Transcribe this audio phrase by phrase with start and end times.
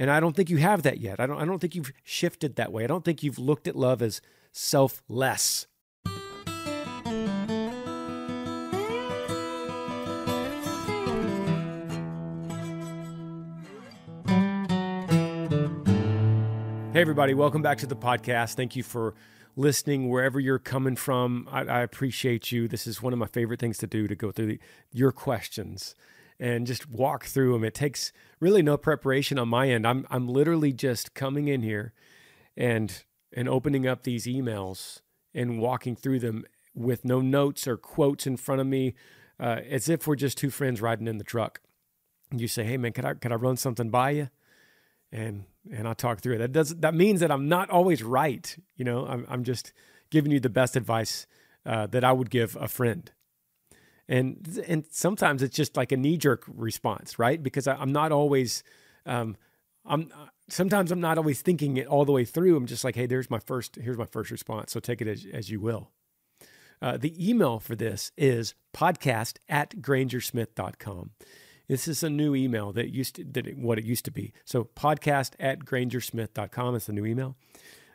[0.00, 1.20] And I don't think you have that yet.
[1.20, 2.84] I don't I don't think you've shifted that way.
[2.84, 5.66] I don't think you've looked at love as selfless.
[16.94, 18.54] Hey, everybody, welcome back to the podcast.
[18.54, 19.14] Thank you for
[19.54, 21.46] listening wherever you're coming from.
[21.52, 22.68] I, I appreciate you.
[22.68, 24.60] This is one of my favorite things to do to go through the,
[24.92, 25.94] your questions
[26.40, 27.62] and just walk through them.
[27.62, 29.86] It takes really no preparation on my end.
[29.86, 31.92] I'm I'm literally just coming in here
[32.56, 35.02] and and opening up these emails
[35.34, 38.94] and walking through them with no notes or quotes in front of me,
[39.38, 41.60] uh, as if we're just two friends riding in the truck.
[42.34, 44.30] You say, "Hey man, can I can I run something by you?"
[45.12, 46.38] And and I talk through it.
[46.38, 48.56] That does that means that I'm not always right.
[48.76, 49.74] You know, I'm I'm just
[50.10, 51.26] giving you the best advice
[51.66, 53.12] uh, that I would give a friend
[54.10, 57.40] and and sometimes it's just like a knee jerk response, right?
[57.40, 58.64] Because I, am not always,
[59.06, 59.36] um,
[59.86, 60.12] I'm
[60.48, 62.56] sometimes I'm not always thinking it all the way through.
[62.56, 64.72] I'm just like, hey, there's my first, here's my first response.
[64.72, 65.90] So take it as, as you will.
[66.82, 71.10] Uh, the email for this is podcast at grangersmith.com.
[71.68, 74.32] This is a new email that used to, that it, what it used to be.
[74.44, 77.36] So podcast at grangersmith.com is the new email.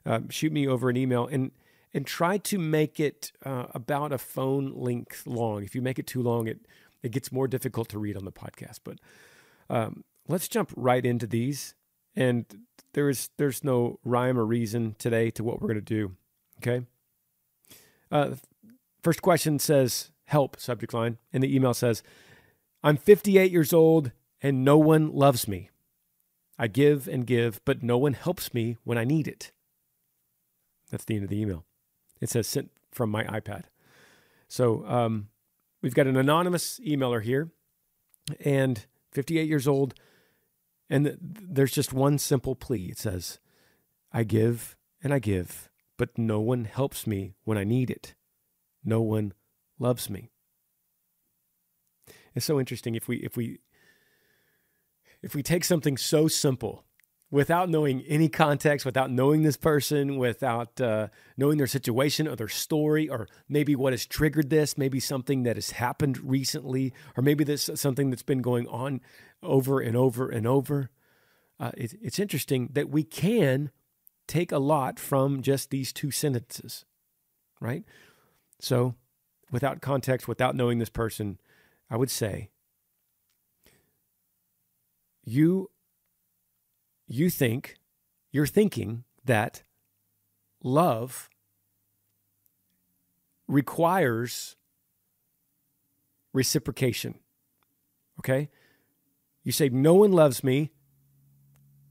[0.06, 1.52] Um, shoot me over an email and
[1.96, 5.64] and try to make it uh, about a phone length long.
[5.64, 6.60] If you make it too long, it
[7.02, 8.82] it gets more difficult to read on the podcast.
[8.84, 9.00] But
[9.70, 11.74] um, let's jump right into these.
[12.14, 12.46] And
[12.94, 16.16] there's there's no rhyme or reason today to what we're going to do.
[16.58, 16.86] Okay.
[18.12, 18.36] Uh,
[19.02, 22.04] first question says help subject line, and the email says,
[22.84, 24.12] "I'm 58 years old
[24.42, 25.70] and no one loves me.
[26.60, 29.54] I give and give, but no one helps me when I need it."
[30.92, 31.64] That's the end of the email.
[32.22, 33.64] It says sent from my iPad.
[34.48, 35.30] So um,
[35.82, 37.50] we've got an anonymous emailer here
[38.44, 39.94] and 58 years old.
[40.90, 42.86] And th- there's just one simple plea.
[42.86, 43.40] It says,
[44.12, 48.16] I give and I give, but no one helps me when I need it.
[48.84, 49.34] No one
[49.80, 50.32] loves me.
[52.34, 53.60] It's so interesting if we if we
[55.22, 56.85] if we take something so simple
[57.32, 62.48] without knowing any context, without knowing this person, without uh, knowing their situation or their
[62.48, 67.44] story, or maybe what has triggered this, maybe something that has happened recently, or maybe
[67.44, 69.02] this something that's been going on
[69.42, 70.90] over and over and over.
[71.60, 73.72] Uh, it, it's interesting that we can
[74.28, 76.86] take a lot from just these two sentences,
[77.60, 77.84] right?
[78.60, 78.96] So,
[79.52, 81.40] without context, without knowing this person,
[81.90, 82.50] I would say
[85.24, 85.70] you
[87.08, 87.78] you think,
[88.32, 89.64] you're thinking that
[90.64, 91.30] love
[93.48, 94.56] requires
[96.34, 97.20] reciprocation.
[98.20, 98.50] Okay?
[99.44, 100.72] You say, No one loves me,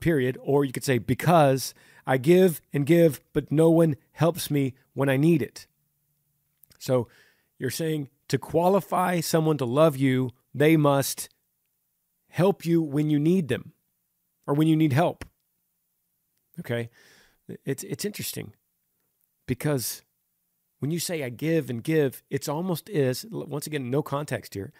[0.00, 0.36] period.
[0.42, 1.74] Or you could say, Because
[2.06, 5.66] I give and give, but no one helps me when I need it.
[6.78, 7.08] So
[7.58, 11.28] you're saying to qualify someone to love you, they must
[12.28, 13.72] help you when you need them
[14.46, 15.24] or when you need help.
[16.60, 16.90] Okay?
[17.64, 18.52] It's it's interesting
[19.46, 20.02] because
[20.80, 24.72] when you say I give and give, it's almost is once again no context here.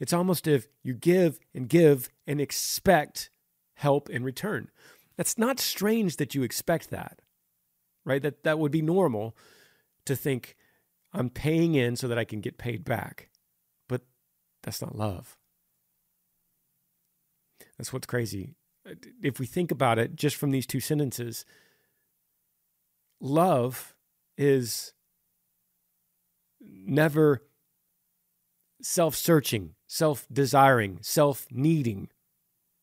[0.00, 3.30] It's almost if you give and give and expect
[3.74, 4.70] help in return.
[5.16, 7.20] That's not strange that you expect that.
[8.04, 8.22] right?
[8.22, 9.36] That that would be normal
[10.06, 10.56] to think
[11.12, 13.28] I'm paying in so that I can get paid back.
[13.88, 14.02] But
[14.62, 15.36] that's not love.
[17.78, 18.56] That's what's crazy.
[19.22, 21.44] If we think about it just from these two sentences,
[23.20, 23.94] love
[24.36, 24.92] is
[26.60, 27.42] never
[28.82, 32.08] self searching, self desiring, self needing,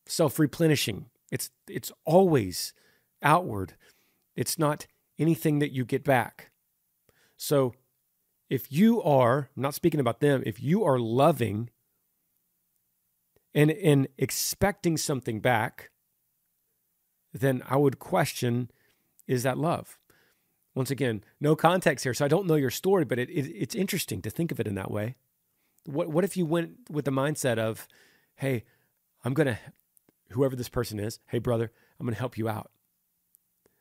[0.05, 1.05] self replenishing.
[1.31, 2.73] It's, it's always
[3.21, 3.75] outward.
[4.35, 4.87] It's not
[5.19, 6.51] anything that you get back.
[7.37, 7.73] So
[8.49, 11.69] if you are, I'm not speaking about them, if you are loving
[13.53, 15.91] and, and expecting something back,
[17.33, 18.71] then I would question
[19.27, 19.99] is that love?
[20.73, 23.75] Once again, no context here, so I don't know your story, but it, it, it's
[23.75, 25.15] interesting to think of it in that way.
[25.85, 27.87] What, what if you went with the mindset of,
[28.35, 28.63] hey,
[29.23, 29.57] I'm going to,
[30.31, 32.71] whoever this person is, hey, brother, I'm going to help you out.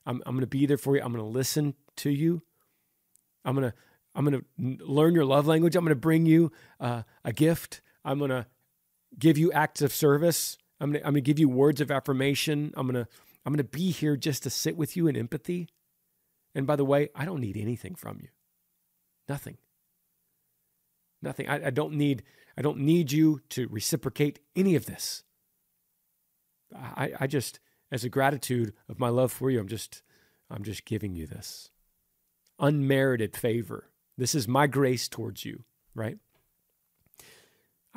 [0.05, 1.03] I'm, I'm going to be there for you.
[1.03, 2.43] I'm going to listen to you.
[3.45, 3.77] I'm going to,
[4.15, 5.77] I'm going to learn your love language.
[5.77, 6.51] I'm going to bring you
[6.81, 7.81] uh, a gift.
[8.05, 8.47] I'm going to
[9.17, 10.59] give you acts of service.
[10.81, 12.73] I'm going to, give you words of affirmation.
[12.77, 13.11] I'm going to,
[13.45, 15.69] I'm going to be here just to sit with you in empathy.
[16.55, 18.29] And by the way, I don't need anything from you.
[19.29, 19.59] Nothing.
[21.21, 21.49] Nothing.
[21.49, 22.23] I, I don't need
[22.57, 25.23] I don't need you to reciprocate any of this.
[26.75, 27.61] I, I just,
[27.93, 30.03] as a gratitude of my love for you, I'm just
[30.51, 31.71] I'm just giving you this.
[32.59, 33.91] Unmerited favor.
[34.17, 35.65] This is my grace towards you,
[35.95, 36.19] right?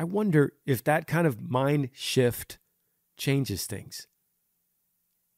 [0.01, 2.57] I wonder if that kind of mind shift
[3.17, 4.07] changes things.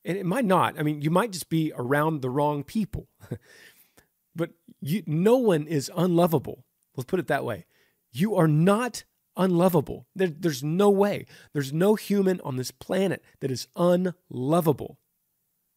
[0.06, 0.80] And it might not.
[0.80, 3.10] I mean, you might just be around the wrong people.
[4.36, 6.63] but you, no one is unlovable.
[6.95, 7.65] Let's put it that way.
[8.13, 9.04] You are not
[9.36, 10.07] unlovable.
[10.15, 11.25] There, there's no way.
[11.51, 14.98] There's no human on this planet that is unlovable.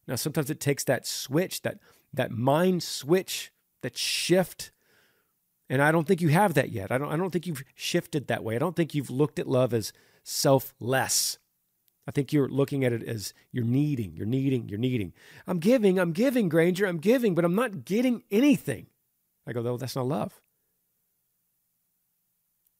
[0.07, 1.79] Now, sometimes it takes that switch, that,
[2.13, 3.51] that mind switch,
[3.83, 4.71] that shift.
[5.69, 6.91] And I don't think you have that yet.
[6.91, 8.55] I don't, I don't think you've shifted that way.
[8.55, 9.91] I don't think you've looked at love as
[10.23, 11.37] selfless.
[12.07, 15.11] I think you're looking at it as you're needing, you're needing, you're needing.
[15.45, 18.87] I'm giving, I'm giving, Granger, I'm giving, but I'm not getting anything.
[19.45, 20.41] I go, though, that's not love.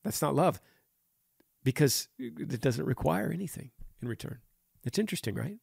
[0.05, 0.61] That's not love
[1.65, 4.39] because it doesn't require anything in return.
[4.85, 5.57] It's interesting, right?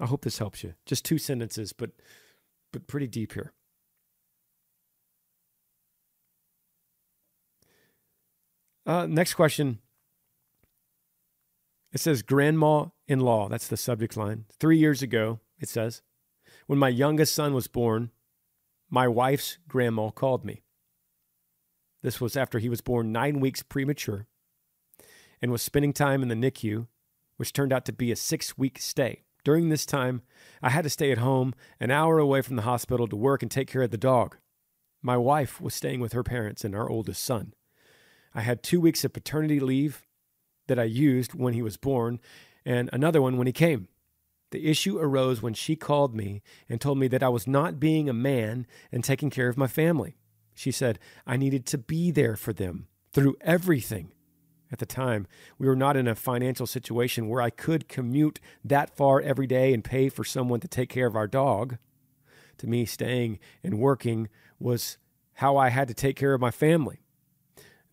[0.00, 0.74] I hope this helps you.
[0.86, 1.90] Just two sentences, but
[2.72, 3.52] but pretty deep here.
[8.90, 9.78] Uh, next question.
[11.92, 13.48] It says grandma in law.
[13.48, 14.46] That's the subject line.
[14.58, 16.02] Three years ago, it says,
[16.66, 18.10] when my youngest son was born,
[18.90, 20.64] my wife's grandma called me.
[22.02, 24.26] This was after he was born nine weeks premature
[25.40, 26.88] and was spending time in the NICU,
[27.36, 29.22] which turned out to be a six week stay.
[29.44, 30.22] During this time,
[30.60, 33.52] I had to stay at home an hour away from the hospital to work and
[33.52, 34.38] take care of the dog.
[35.00, 37.54] My wife was staying with her parents and our oldest son.
[38.34, 40.06] I had two weeks of paternity leave
[40.68, 42.20] that I used when he was born
[42.64, 43.88] and another one when he came.
[44.50, 48.08] The issue arose when she called me and told me that I was not being
[48.08, 50.16] a man and taking care of my family.
[50.54, 54.12] She said, I needed to be there for them through everything.
[54.72, 55.26] At the time,
[55.58, 59.72] we were not in a financial situation where I could commute that far every day
[59.72, 61.78] and pay for someone to take care of our dog.
[62.58, 64.28] To me, staying and working
[64.60, 64.98] was
[65.34, 67.00] how I had to take care of my family.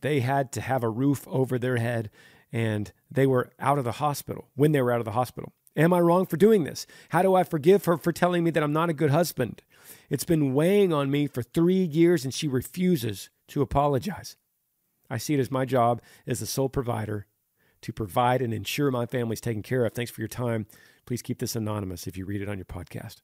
[0.01, 2.09] They had to have a roof over their head,
[2.51, 5.53] and they were out of the hospital when they were out of the hospital.
[5.75, 6.87] Am I wrong for doing this?
[7.09, 9.61] How do I forgive her for telling me that I'm not a good husband?
[10.09, 14.35] It's been weighing on me for three years, and she refuses to apologize.
[15.09, 17.27] I see it as my job as the sole provider
[17.81, 19.93] to provide and ensure my family's taken care of.
[19.93, 20.65] Thanks for your time.
[21.05, 23.21] Please keep this anonymous if you read it on your podcast.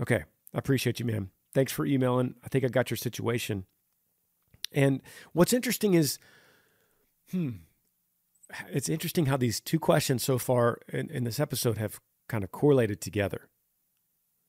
[0.00, 0.24] Okay,
[0.54, 1.30] I appreciate you, man.
[1.52, 2.34] Thanks for emailing.
[2.44, 3.64] I think I got your situation.
[4.72, 5.00] And
[5.32, 6.18] what's interesting is,
[7.30, 7.50] hmm,
[8.68, 12.52] it's interesting how these two questions so far in, in this episode have kind of
[12.52, 13.48] correlated together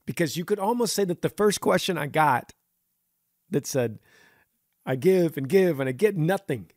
[0.08, 2.54] because you could almost say that the first question I got
[3.52, 4.00] that said,
[4.86, 6.72] I give and give and I get nothing.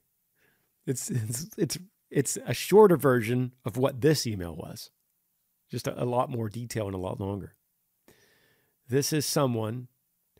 [0.86, 1.78] It's, it's, it's,
[2.10, 4.90] it's a shorter version of what this email was,
[5.70, 7.54] just a, a lot more detail and a lot longer.
[8.88, 9.86] This is someone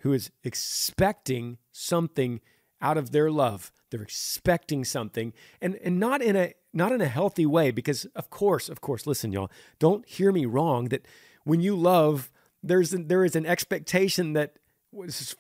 [0.01, 2.41] who is expecting something
[2.83, 3.73] out of their love.
[3.91, 8.31] They're expecting something and, and not in a not in a healthy way because of
[8.31, 11.07] course, of course, listen, y'all, don't hear me wrong that
[11.45, 12.31] when you love
[12.63, 14.55] there's there is an expectation that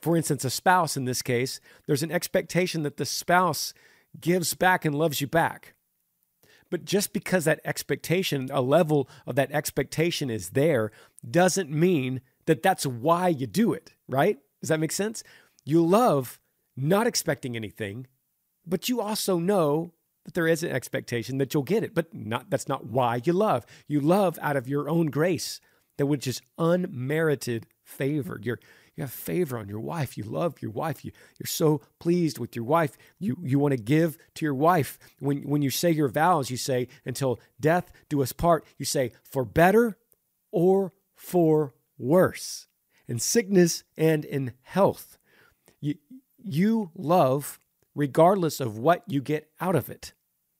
[0.01, 3.75] for instance a spouse in this case there's an expectation that the spouse
[4.21, 5.75] gives back and loves you back
[6.71, 10.93] But just because that expectation, a level of that expectation is there,
[11.29, 14.39] doesn't mean that that's why you do it, right?
[14.61, 15.23] Does that make sense?
[15.65, 16.40] You love
[16.77, 18.07] not expecting anything,
[18.67, 19.93] but you also know
[20.25, 23.33] that there is an expectation that you'll get it, but not that's not why you
[23.33, 23.65] love.
[23.89, 25.61] You love out of your own grace,
[25.99, 28.39] that which is unmerited favor.
[28.43, 28.61] You're
[28.97, 30.19] you have favor on your wife.
[30.19, 31.07] You love your wife.
[31.07, 32.99] You, you're so pleased with your wife.
[33.19, 34.99] You, you want to give to your wife.
[35.21, 39.13] When, when you say your vows, you say, until death do us part, you say,
[39.23, 39.97] for better
[40.53, 42.67] or for worse,
[43.09, 45.17] in sickness and in health.
[45.81, 45.95] You,
[46.45, 47.59] you love
[47.95, 50.13] regardless of what you get out of it.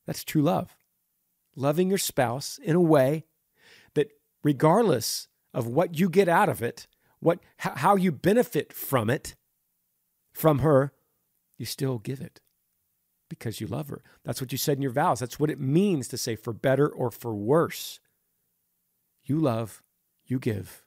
[0.05, 0.75] That's true love.
[1.55, 3.25] Loving your spouse in a way
[3.93, 4.11] that,
[4.43, 6.87] regardless of what you get out of it,
[7.19, 9.35] what how you benefit from it
[10.33, 10.91] from her
[11.57, 12.41] you still give it
[13.29, 14.01] because you love her.
[14.25, 15.19] That's what you said in your vows.
[15.19, 17.99] That's what it means to say for better or for worse.
[19.23, 19.83] You love
[20.25, 20.83] you give.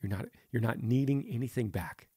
[0.00, 2.08] You're not you're not needing anything back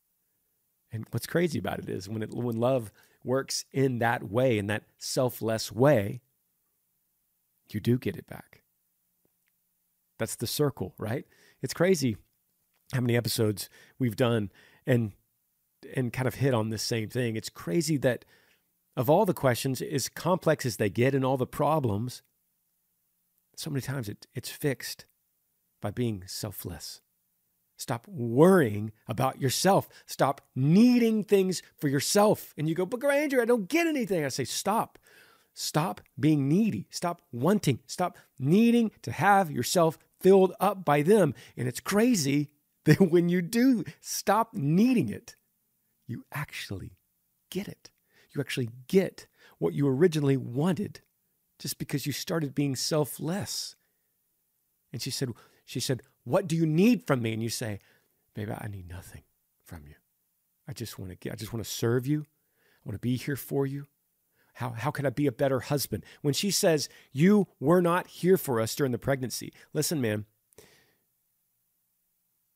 [0.96, 2.92] and what's crazy about it is when it when love
[3.24, 6.22] works in that way in that selfless way
[7.72, 8.62] you do get it back
[10.20, 11.26] that's the circle right
[11.62, 12.18] it's crazy
[12.94, 14.52] how many episodes we've done
[14.86, 15.12] and
[15.94, 17.36] and kind of hit on this same thing.
[17.36, 18.26] It's crazy that
[18.96, 22.22] of all the questions, as complex as they get and all the problems,
[23.56, 25.06] so many times it, it's fixed
[25.82, 27.02] by being selfless.
[27.78, 29.90] Stop worrying about yourself.
[30.06, 32.54] Stop needing things for yourself.
[32.58, 34.24] And you go, but Granger, I don't get anything.
[34.24, 34.98] I say, stop.
[35.54, 36.88] Stop being needy.
[36.90, 37.80] Stop wanting.
[37.88, 41.34] Stop needing to have yourself filled up by them.
[41.58, 42.50] And it's crazy
[42.86, 45.36] that when you do stop needing it,
[46.08, 46.98] you actually
[47.50, 47.90] get it.
[48.34, 49.28] You actually get
[49.58, 51.02] what you originally wanted
[51.58, 53.76] just because you started being selfless.
[54.92, 55.30] And she said,
[55.66, 57.80] she said, "What do you need from me?" And you say,
[58.34, 59.24] "Baby, I need nothing
[59.64, 59.96] from you.
[60.68, 62.22] I just want to get, I just want to serve you.
[62.22, 63.88] I want to be here for you.
[64.56, 66.06] How, how can I be a better husband?
[66.22, 70.26] When she says, You were not here for us during the pregnancy, listen, man,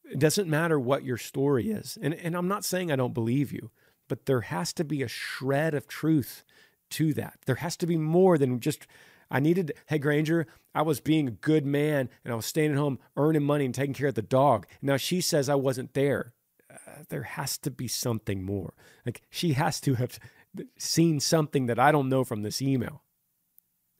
[0.09, 1.97] it doesn't matter what your story is.
[2.01, 3.69] And, and I'm not saying I don't believe you,
[4.07, 6.43] but there has to be a shred of truth
[6.91, 7.39] to that.
[7.45, 8.87] There has to be more than just,
[9.31, 12.77] I needed, hey, Granger, I was being a good man and I was staying at
[12.77, 14.67] home earning money and taking care of the dog.
[14.81, 16.33] Now she says I wasn't there.
[16.71, 18.73] Uh, there has to be something more.
[19.05, 20.19] Like she has to have
[20.77, 23.03] seen something that I don't know from this email.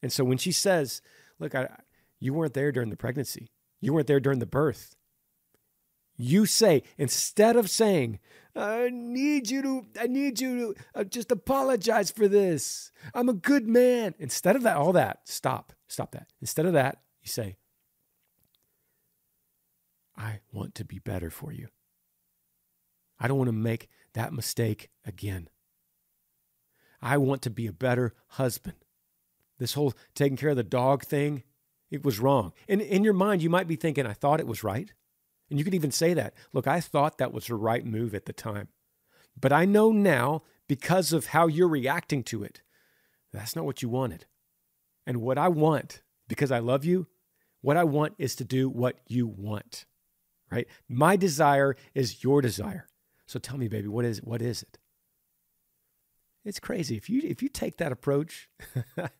[0.01, 1.01] And so when she says,
[1.39, 1.69] look, I,
[2.19, 4.95] you weren't there during the pregnancy, you weren't there during the birth
[6.19, 8.19] you say instead of saying
[8.53, 12.91] i need you to i need you to uh, just apologize for this.
[13.13, 14.13] I'm a good man.
[14.19, 16.27] Instead of that all that stop stop that.
[16.41, 17.55] Instead of that you say
[20.17, 21.69] i want to be better for you.
[23.17, 25.49] I don't want to make that mistake again.
[27.01, 28.75] I want to be a better husband.
[29.57, 31.43] This whole taking care of the dog thing
[31.89, 32.51] it was wrong.
[32.67, 34.91] And in your mind you might be thinking i thought it was right
[35.49, 36.33] and you could even say that.
[36.53, 38.67] Look, I thought that was the right move at the time.
[39.39, 42.61] But I know now, because of how you're reacting to it,
[43.31, 44.25] that's not what you wanted.
[45.07, 47.07] And what I want, because I love you,
[47.61, 49.85] what I want is to do what you want.
[50.51, 50.67] Right?
[50.87, 52.87] My desire is your desire.
[53.27, 54.77] So tell me, baby, what is what is it?
[56.43, 56.97] It's crazy.
[56.97, 58.49] If you if you take that approach,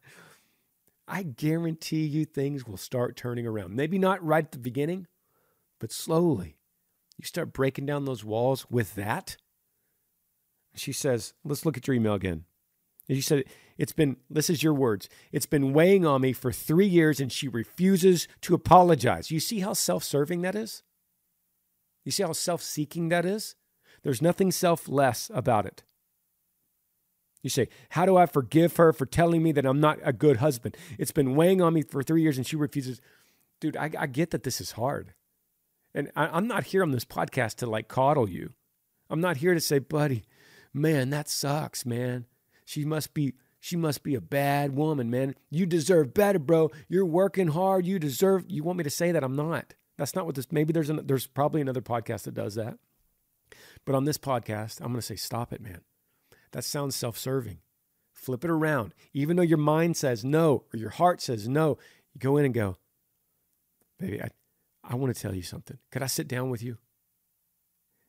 [1.07, 3.75] I guarantee you things will start turning around.
[3.75, 5.07] Maybe not right at the beginning,
[5.79, 6.57] but slowly,
[7.17, 9.37] you start breaking down those walls with that.
[10.75, 12.45] She says, Let's look at your email again.
[13.07, 13.43] And she said,
[13.77, 17.31] It's been, this is your words, it's been weighing on me for three years and
[17.31, 19.31] she refuses to apologize.
[19.31, 20.83] You see how self serving that is?
[22.05, 23.55] You see how self seeking that is?
[24.03, 25.83] There's nothing selfless about it.
[27.41, 30.37] You say, How do I forgive her for telling me that I'm not a good
[30.37, 30.77] husband?
[30.97, 33.01] It's been weighing on me for three years and she refuses.
[33.59, 35.13] Dude, I, I get that this is hard.
[35.93, 38.53] And I, I'm not here on this podcast to like coddle you.
[39.09, 40.23] I'm not here to say, buddy,
[40.73, 42.25] man, that sucks, man.
[42.65, 45.35] She must be she must be a bad woman, man.
[45.49, 46.71] You deserve better, bro.
[46.87, 47.85] You're working hard.
[47.85, 48.45] You deserve.
[48.47, 49.23] You want me to say that?
[49.23, 49.73] I'm not.
[49.97, 50.51] That's not what this.
[50.51, 52.77] Maybe there's an, there's probably another podcast that does that.
[53.85, 55.81] But on this podcast, I'm going to say, stop it, man.
[56.51, 57.59] That sounds self-serving.
[58.13, 58.93] Flip it around.
[59.13, 61.77] Even though your mind says no or your heart says no,
[62.13, 62.77] you go in and go,
[63.99, 64.29] baby, I,
[64.89, 65.77] I want to tell you something.
[65.91, 66.77] Could I sit down with you?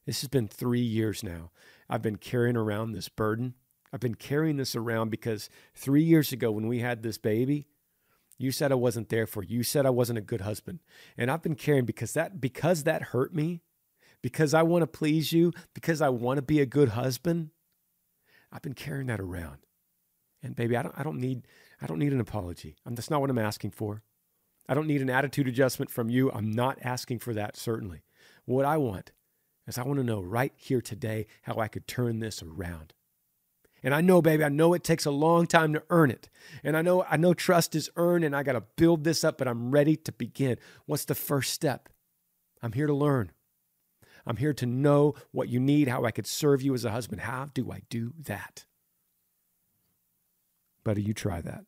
[0.07, 1.51] This has been three years now.
[1.89, 3.55] I've been carrying around this burden.
[3.93, 7.69] I've been carrying this around because three years ago, when we had this baby,
[8.41, 9.59] You said I wasn't there for you.
[9.59, 10.79] You said I wasn't a good husband.
[11.19, 13.61] And I've been carrying because that because that hurt me,
[14.23, 17.51] because I want to please you, because I want to be a good husband.
[18.51, 19.59] I've been carrying that around.
[20.43, 21.47] And baby, I don't I don't need
[21.83, 22.77] I don't need an apology.
[22.87, 24.05] I'm, that's not what I'm asking for.
[24.71, 26.31] I don't need an attitude adjustment from you.
[26.31, 28.05] I'm not asking for that, certainly.
[28.45, 29.11] What I want
[29.67, 32.95] is I want to know right here today how I could turn this around.
[33.83, 36.29] And I know, baby, I know it takes a long time to earn it.
[36.63, 39.39] And I know I know trust is earned and I got to build this up,
[39.39, 40.57] but I'm ready to begin.
[40.87, 41.89] What's the first step?
[42.63, 43.33] I'm here to learn.
[44.25, 47.23] I'm here to know what you need, how I could serve you as a husband.
[47.23, 48.67] How do I do that?
[50.85, 51.65] Buddy, you try that.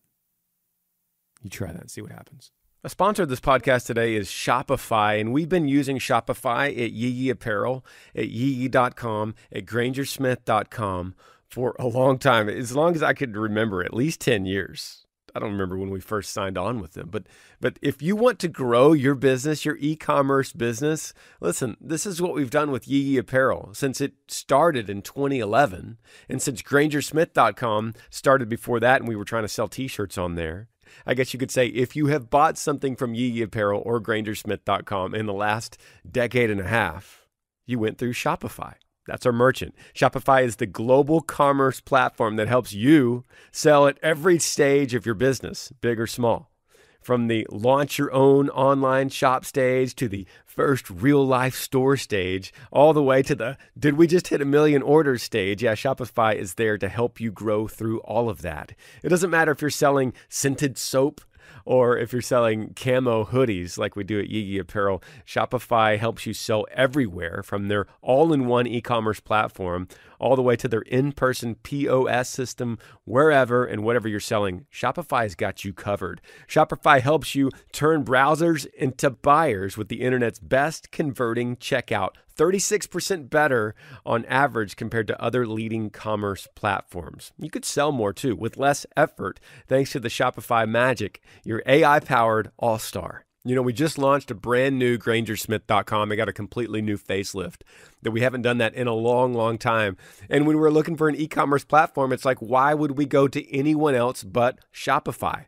[1.42, 2.52] You try that and see what happens.
[2.84, 7.06] A sponsor of this podcast today is Shopify, and we've been using Shopify at Yee
[7.10, 11.14] Yee Apparel, at yee.com, at grangersmith.com
[11.46, 15.06] for a long time, as long as I could remember, at least 10 years.
[15.32, 17.28] I don't remember when we first signed on with them, but
[17.60, 22.34] but if you want to grow your business, your e-commerce business, listen, this is what
[22.34, 25.98] we've done with Yee Yee Apparel since it started in 2011,
[26.28, 30.68] and since GrangerSmith.com started before that, and we were trying to sell T-shirts on there.
[31.06, 34.00] I guess you could say if you have bought something from Yee Yee Apparel or
[34.00, 37.26] GrangerSmith.com in the last decade and a half,
[37.66, 38.74] you went through Shopify.
[39.06, 39.74] That's our merchant.
[39.94, 45.16] Shopify is the global commerce platform that helps you sell at every stage of your
[45.16, 46.51] business, big or small.
[47.02, 52.52] From the launch your own online shop stage to the first real life store stage,
[52.70, 55.62] all the way to the did we just hit a million orders stage?
[55.62, 58.72] Yeah, Shopify is there to help you grow through all of that.
[59.02, 61.20] It doesn't matter if you're selling scented soap
[61.64, 66.34] or if you're selling camo hoodies like we do at Yee Apparel, Shopify helps you
[66.34, 69.88] sell everywhere from their all in one e commerce platform
[70.22, 74.66] all the way to their in person POS system, wherever and whatever you're selling.
[74.72, 76.20] Shopify's got you covered.
[76.48, 83.74] Shopify helps you turn browsers into buyers with the internet's best converting checkout 36% better
[84.06, 87.32] on average compared to other leading commerce platforms.
[87.38, 92.00] You could sell more too with less effort thanks to the Shopify Magic, your AI
[92.00, 93.26] powered all star.
[93.44, 96.12] You know, we just launched a brand new Grangersmith.com.
[96.12, 97.62] It got a completely new facelift
[98.02, 99.96] that we haven't done that in a long, long time.
[100.30, 103.26] And when we're looking for an e commerce platform, it's like, why would we go
[103.26, 105.46] to anyone else but Shopify?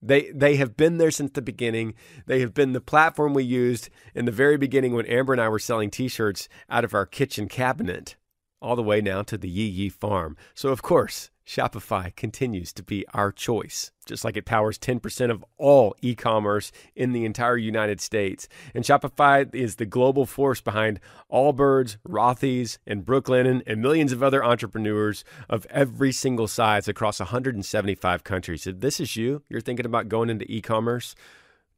[0.00, 1.94] They they have been there since the beginning.
[2.26, 5.48] They have been the platform we used in the very beginning when Amber and I
[5.48, 8.16] were selling t-shirts out of our kitchen cabinet
[8.60, 10.36] all the way now to the Yee Yee farm.
[10.54, 15.44] So of course, Shopify continues to be our choice, just like it powers 10% of
[15.58, 18.48] all e commerce in the entire United States.
[18.74, 21.00] And Shopify is the global force behind
[21.30, 28.24] Allbirds, Rothy's, and Brooklinen, and millions of other entrepreneurs of every single size across 175
[28.24, 28.66] countries.
[28.66, 31.14] If this is you, you're thinking about going into e commerce,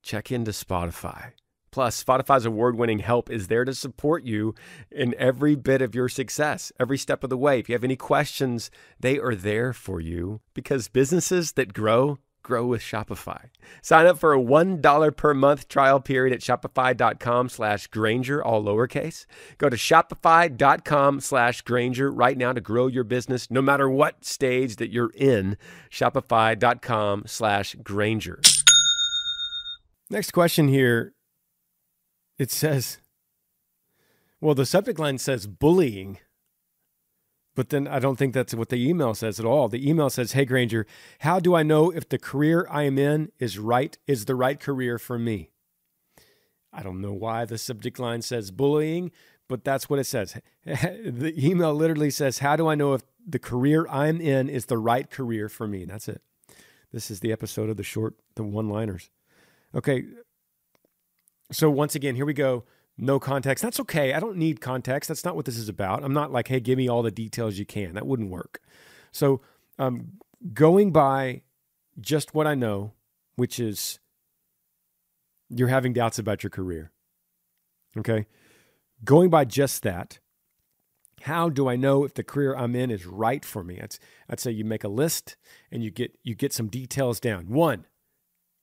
[0.03, 1.33] check into Shopify.
[1.74, 4.54] Plus, Shopify's award winning help is there to support you
[4.92, 7.58] in every bit of your success, every step of the way.
[7.58, 12.64] If you have any questions, they are there for you because businesses that grow, grow
[12.64, 13.46] with Shopify.
[13.82, 19.26] Sign up for a $1 per month trial period at shopify.com slash Granger, all lowercase.
[19.58, 24.76] Go to shopify.com slash Granger right now to grow your business no matter what stage
[24.76, 25.56] that you're in.
[25.90, 28.38] Shopify.com slash Granger.
[30.08, 31.14] Next question here
[32.38, 32.98] it says,
[34.40, 36.18] well, the subject line says bullying,
[37.54, 39.68] but then I don't think that's what the email says at all.
[39.68, 40.86] The email says, Hey, Granger,
[41.20, 44.58] how do I know if the career I am in is right, is the right
[44.58, 45.50] career for me?
[46.72, 49.12] I don't know why the subject line says bullying,
[49.48, 50.36] but that's what it says.
[50.64, 54.78] the email literally says, How do I know if the career I'm in is the
[54.78, 55.84] right career for me?
[55.84, 56.20] That's it.
[56.92, 59.10] This is the episode of the short, the one liners.
[59.74, 60.04] Okay,
[61.54, 62.64] so once again, here we go.
[62.96, 63.62] No context.
[63.62, 64.12] That's okay.
[64.12, 65.08] I don't need context.
[65.08, 66.04] That's not what this is about.
[66.04, 67.94] I'm not like, hey, give me all the details you can.
[67.94, 68.60] That wouldn't work.
[69.10, 69.40] So
[69.78, 70.14] um,
[70.52, 71.42] going by
[72.00, 72.92] just what I know,
[73.36, 73.98] which is
[75.48, 76.92] you're having doubts about your career.
[77.96, 78.26] Okay.
[79.04, 80.18] Going by just that,
[81.22, 83.80] how do I know if the career I'm in is right for me?
[83.80, 83.96] I'd,
[84.28, 85.36] I'd say you make a list
[85.70, 87.48] and you get you get some details down.
[87.48, 87.86] One,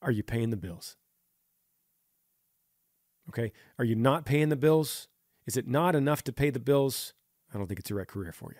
[0.01, 0.97] are you paying the bills?
[3.31, 3.53] Okay.
[3.79, 5.07] Are you not paying the bills?
[5.45, 7.13] Is it not enough to pay the bills?
[7.53, 8.59] I don't think it's the right career for you.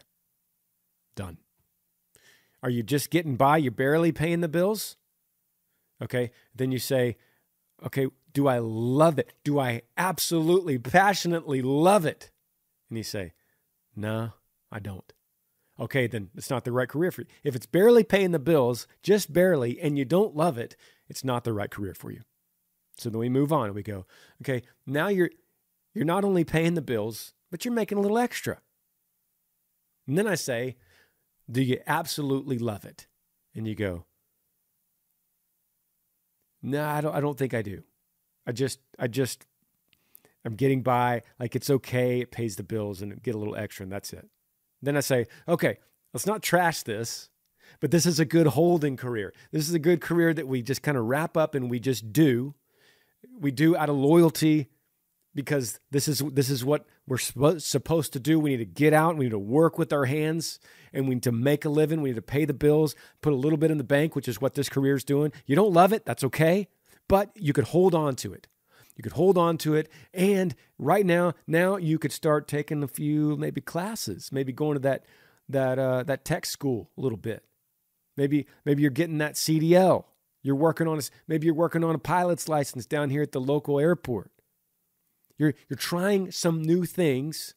[1.15, 1.37] Done.
[2.63, 3.57] Are you just getting by?
[3.57, 4.95] You're barely paying the bills?
[6.01, 6.31] Okay.
[6.55, 7.17] Then you say,
[7.85, 9.33] okay, do I love it?
[9.43, 12.31] Do I absolutely, passionately love it?
[12.89, 13.33] And you say,
[13.93, 14.33] no,
[14.71, 15.11] I don't.
[15.79, 17.27] Okay, then it's not the right career for you.
[17.43, 20.77] If it's barely paying the bills, just barely, and you don't love it,
[21.09, 22.21] it's not the right career for you.
[23.01, 24.05] So then we move on and we go,
[24.43, 25.31] okay, now you're
[25.93, 28.61] you're not only paying the bills, but you're making a little extra.
[30.07, 30.77] And then I say,
[31.49, 33.07] do you absolutely love it?
[33.55, 34.05] And you go,
[36.61, 37.83] no, I don't I don't think I do.
[38.45, 39.47] I just I just
[40.45, 43.83] I'm getting by, like it's okay, it pays the bills and get a little extra
[43.83, 44.29] and that's it.
[44.81, 45.79] Then I say, okay,
[46.13, 47.29] let's not trash this,
[47.79, 49.33] but this is a good holding career.
[49.51, 52.13] This is a good career that we just kind of wrap up and we just
[52.13, 52.53] do.
[53.39, 54.67] We do out of loyalty
[55.33, 58.39] because this is this is what we're supposed to do.
[58.39, 60.59] We need to get out, we need to work with our hands,
[60.93, 62.01] and we need to make a living.
[62.01, 64.41] We need to pay the bills, put a little bit in the bank, which is
[64.41, 65.31] what this career is doing.
[65.45, 66.67] You don't love it, that's okay,
[67.07, 68.47] but you could hold on to it.
[68.95, 69.89] You could hold on to it.
[70.13, 74.81] And right now, now you could start taking a few maybe classes, maybe going to
[74.81, 75.05] that
[75.49, 77.43] that uh, that tech school a little bit.
[78.17, 80.05] Maybe maybe you're getting that CDL.
[80.43, 83.41] You're working on a, maybe you're working on a pilot's license down here at the
[83.41, 84.31] local airport.
[85.37, 87.55] You're you're trying some new things.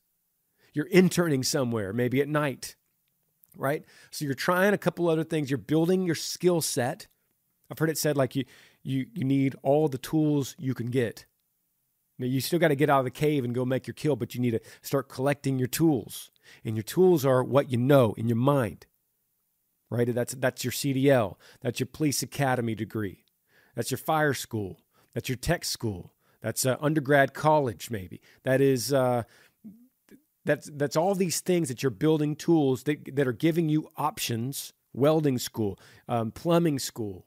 [0.72, 2.76] You're interning somewhere, maybe at night.
[3.56, 3.84] Right?
[4.10, 5.50] So you're trying a couple other things.
[5.50, 7.06] You're building your skill set.
[7.70, 8.44] I've heard it said like you
[8.82, 11.26] you you need all the tools you can get.
[12.18, 14.14] Now, you still got to get out of the cave and go make your kill,
[14.14, 16.30] but you need to start collecting your tools.
[16.64, 18.86] And your tools are what you know in your mind.
[19.94, 20.12] Right?
[20.12, 21.36] That's that's your CDL.
[21.60, 23.24] That's your police academy degree.
[23.74, 24.80] That's your fire school.
[25.14, 26.12] That's your tech school.
[26.40, 28.20] That's uh, undergrad college, maybe.
[28.42, 29.22] That is uh,
[30.44, 34.72] that's that's all these things that you're building tools that that are giving you options.
[34.96, 35.76] Welding school,
[36.06, 37.24] um, plumbing school,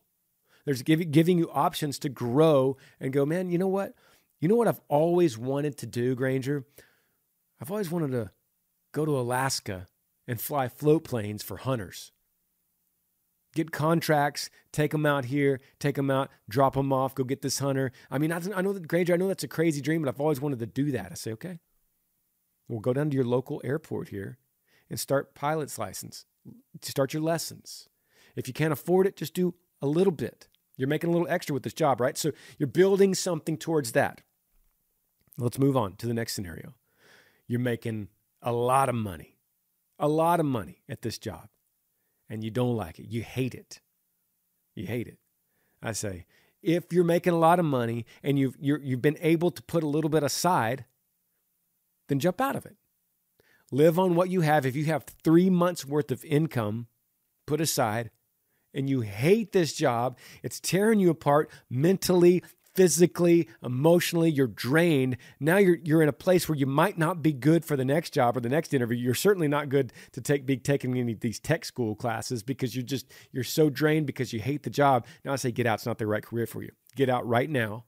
[0.68, 3.94] there's giving, giving you options to grow and go, man, you know what?
[4.42, 6.66] You know what I've always wanted to do, Granger?
[7.62, 8.32] I've always wanted to
[8.92, 9.88] go to Alaska
[10.28, 12.12] and fly float planes for hunters.
[13.58, 17.58] Get contracts, take them out here, take them out, drop them off, go get this
[17.58, 17.92] hunter.
[18.12, 20.40] I mean, I, know that Granger, I know that's a crazy dream, but I've always
[20.40, 21.08] wanted to do that.
[21.12, 21.58] I say, okay,
[22.68, 24.38] we'll go down to your local airport here
[24.92, 26.28] and start pilot's license.
[26.84, 27.90] Start your lessons.
[28.36, 30.48] If you can't afford it, just do a little bit.
[30.78, 32.16] You're making a little extra with this job, right?
[32.16, 34.22] So you're building something towards that.
[35.36, 36.76] Let's move on to the next scenario.
[37.48, 39.40] You're making a lot of money,
[39.98, 41.50] a lot of money at this job,
[42.30, 43.08] and you don't like it.
[43.08, 43.82] You hate it.
[44.76, 45.18] You hate it.
[45.82, 46.26] I say,
[46.62, 49.84] if you're making a lot of money and you've, you have been able to put
[49.84, 50.86] a little bit aside,
[52.10, 52.76] then jump out of it.
[53.72, 54.66] Live on what you have.
[54.66, 56.88] If you have three months worth of income
[57.46, 58.12] put aside,
[58.74, 62.44] and you hate this job, it's tearing you apart mentally,
[62.78, 65.18] physically, emotionally, you're drained.
[65.40, 68.12] Now you're you're in a place where you might not be good for the next
[68.12, 68.96] job or the next interview.
[68.96, 72.76] You're certainly not good to take be taking any of these tech school classes because
[72.76, 75.06] you're just you're so drained because you hate the job.
[75.26, 76.72] Now I say get out, it's not the right career for you.
[76.96, 77.86] Get out right now.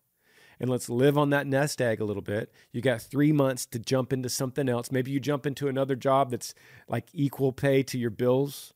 [0.62, 2.52] And let's live on that nest egg a little bit.
[2.74, 4.92] You got three months to jump into something else.
[4.92, 6.54] Maybe you jump into another job that's
[6.90, 8.74] like equal pay to your bills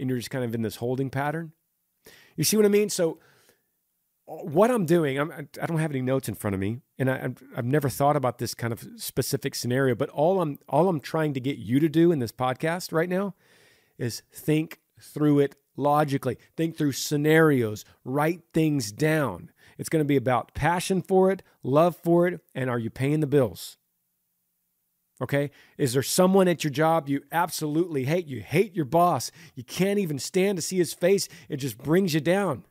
[0.00, 1.52] and you're just kind of in this holding pattern.
[2.34, 2.88] You see what I mean?
[2.88, 3.18] So
[4.30, 7.30] what I'm doing, I'm, I don't have any notes in front of me, and I,
[7.56, 9.96] I've never thought about this kind of specific scenario.
[9.96, 13.08] But all I'm all I'm trying to get you to do in this podcast right
[13.08, 13.34] now
[13.98, 19.50] is think through it logically, think through scenarios, write things down.
[19.78, 23.20] It's going to be about passion for it, love for it, and are you paying
[23.20, 23.78] the bills?
[25.22, 25.50] Okay.
[25.76, 28.26] Is there someone at your job you absolutely hate?
[28.26, 29.30] You hate your boss.
[29.54, 31.28] You can't even stand to see his face.
[31.48, 32.64] It just brings you down.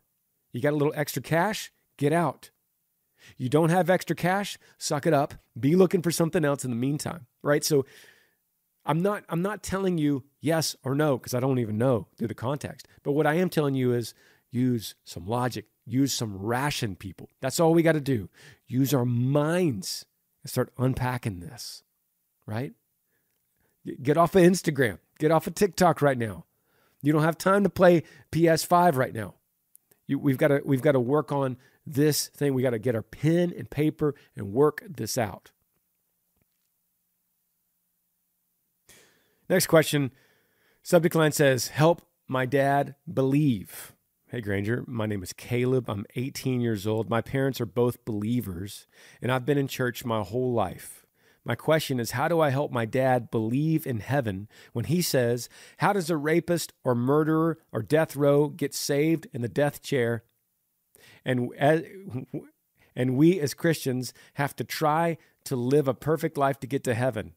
[0.52, 1.72] You got a little extra cash?
[1.98, 2.50] Get out.
[3.38, 4.58] You don't have extra cash?
[4.78, 5.36] Suck it up.
[5.60, 7.28] Be looking for something else in the meantime.
[7.44, 7.64] Right.
[7.64, 7.86] So
[8.86, 12.30] I'm not I'm not telling you yes or no because I don't even know through
[12.30, 12.88] the context.
[13.04, 14.14] But what I am telling you is
[14.52, 17.30] use some logic, use some ration people.
[17.42, 18.30] That's all we got to do.
[18.68, 20.06] Use our minds
[20.44, 21.84] and start unpacking this
[22.50, 22.74] right?
[24.02, 24.98] Get off of Instagram.
[25.20, 26.46] Get off of TikTok right now.
[27.02, 29.36] You don't have time to play PS5 right now.
[30.10, 32.56] You, we've got to we've got to work on this thing.
[32.56, 35.52] We got to get our pen and paper and work this out.
[39.48, 40.12] Next question.
[40.82, 43.93] Subject line says, "Help my dad believe."
[44.30, 45.88] Hey Granger, my name is Caleb.
[45.88, 47.08] I'm 18 years old.
[47.08, 48.88] My parents are both believers,
[49.22, 50.99] and I've been in church my whole life.
[51.50, 55.50] My question is how do I help my dad believe in heaven when he says,
[55.78, 60.24] How does a rapist or murderer or death row get saved in the death chair?
[61.26, 61.50] And,
[62.96, 66.94] and we as Christians have to try to live a perfect life to get to
[66.94, 67.34] heaven.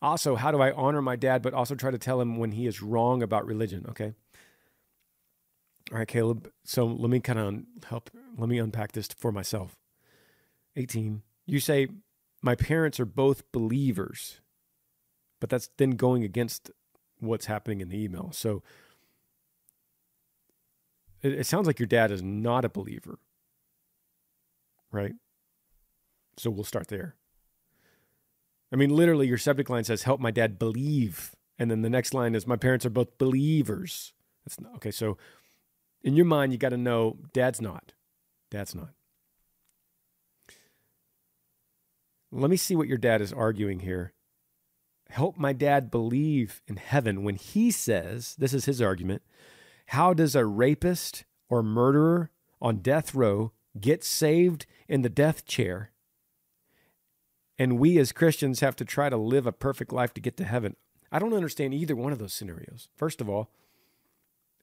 [0.00, 2.66] Also, how do I honor my dad, but also try to tell him when he
[2.66, 3.84] is wrong about religion?
[3.90, 4.14] Okay.
[5.92, 6.50] All right, Caleb.
[6.64, 8.08] So let me kind of help.
[8.38, 9.76] Let me unpack this for myself.
[10.74, 11.20] 18.
[11.44, 11.88] You say,
[12.42, 14.40] my parents are both believers,
[15.40, 16.70] but that's then going against
[17.20, 18.30] what's happening in the email.
[18.32, 18.62] So
[21.22, 23.18] it, it sounds like your dad is not a believer,
[24.92, 25.14] right?
[26.36, 27.16] So we'll start there.
[28.72, 31.34] I mean, literally, your subject line says, Help my dad believe.
[31.58, 34.12] And then the next line is, My parents are both believers.
[34.44, 34.90] That's not, okay.
[34.90, 35.16] So
[36.02, 37.94] in your mind, you got to know dad's not.
[38.50, 38.90] Dad's not.
[42.30, 44.12] Let me see what your dad is arguing here.
[45.10, 49.22] Help my dad believe in heaven when he says, this is his argument,
[49.86, 55.92] how does a rapist or murderer on death row get saved in the death chair?
[57.58, 60.44] And we as Christians have to try to live a perfect life to get to
[60.44, 60.76] heaven.
[61.10, 62.88] I don't understand either one of those scenarios.
[62.94, 63.50] First of all,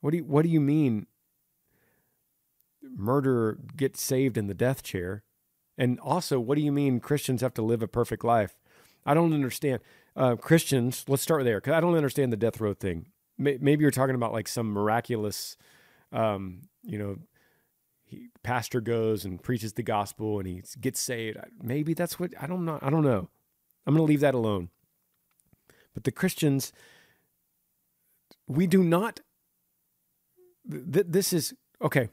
[0.01, 1.07] what do you, what do you mean
[2.83, 5.23] murderer gets saved in the death chair?
[5.77, 8.55] And also, what do you mean Christians have to live a perfect life?
[9.05, 9.81] I don't understand.
[10.15, 13.07] Uh, Christians, let's start there because I don't understand the death row thing.
[13.37, 15.57] Maybe you're talking about like some miraculous,
[16.13, 17.17] um, you know,
[18.05, 21.37] he, pastor goes and preaches the gospel and he gets saved.
[21.61, 22.79] Maybe that's what I don't know.
[22.81, 23.27] I don't know.
[23.85, 24.69] I'm going to leave that alone.
[25.93, 26.71] But the Christians,
[28.47, 29.19] we do not.
[30.69, 32.09] Th- this is okay.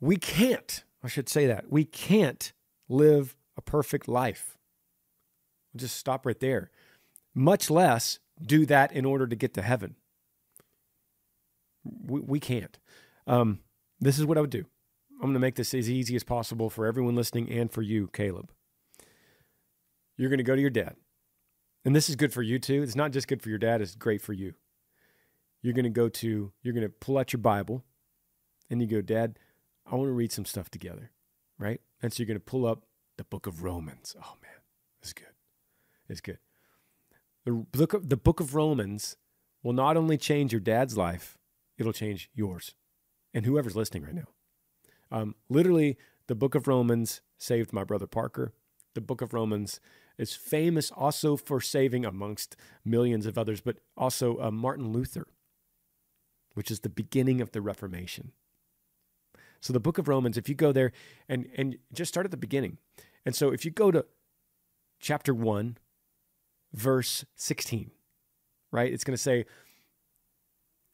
[0.00, 0.84] We can't.
[1.02, 2.52] I should say that we can't
[2.88, 4.56] live a perfect life.
[5.72, 6.70] We'll just stop right there.
[7.34, 9.96] Much less do that in order to get to heaven.
[11.84, 12.78] We, we can't.
[13.26, 13.60] Um,
[14.00, 14.64] this is what I would do.
[15.14, 18.08] I'm going to make this as easy as possible for everyone listening and for you,
[18.12, 18.50] Caleb.
[20.18, 20.96] You're going to go to your dad.
[21.84, 22.82] And this is good for you too.
[22.82, 24.54] It's not just good for your dad, it's great for you.
[25.62, 27.82] You're going to go to, you're going to pull out your Bible
[28.68, 29.38] and you go, Dad,
[29.90, 31.10] I want to read some stuff together,
[31.58, 31.80] right?
[32.06, 32.84] And so you're going to pull up
[33.16, 34.14] the book of Romans.
[34.16, 34.60] Oh man,
[35.02, 35.26] it's good.
[36.08, 36.38] It's good.
[37.44, 39.16] The book of, the book of Romans
[39.64, 41.36] will not only change your dad's life,
[41.76, 42.76] it'll change yours
[43.34, 44.28] and whoever's listening right now.
[45.10, 48.52] Um, literally, the book of Romans saved my brother Parker.
[48.94, 49.80] The book of Romans
[50.16, 55.26] is famous also for saving, amongst millions of others, but also uh, Martin Luther,
[56.54, 58.30] which is the beginning of the Reformation.
[59.60, 60.92] So the book of Romans, if you go there
[61.28, 62.78] and, and just start at the beginning.
[63.24, 64.04] And so if you go to
[65.00, 65.78] chapter 1,
[66.72, 67.90] verse 16,
[68.70, 68.92] right?
[68.92, 69.46] It's going to say,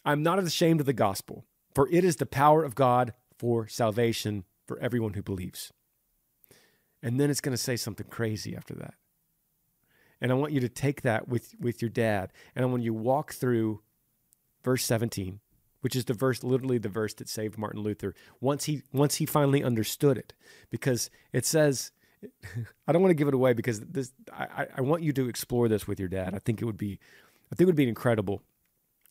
[0.04, 1.44] I'm not ashamed of the gospel,
[1.74, 5.72] for it is the power of God for salvation for everyone who believes.
[7.02, 8.94] And then it's going to say something crazy after that.
[10.20, 12.32] And I want you to take that with, with your dad.
[12.54, 13.80] And I want you to walk through
[14.62, 15.40] verse 17
[15.82, 18.14] which is the verse, literally the verse that saved Martin Luther.
[18.40, 20.32] Once he once he finally understood it,
[20.70, 21.90] because it says,
[22.86, 25.68] I don't want to give it away because this I, I want you to explore
[25.68, 26.34] this with your dad.
[26.34, 26.98] I think it would be,
[27.52, 28.42] I think it would be incredible,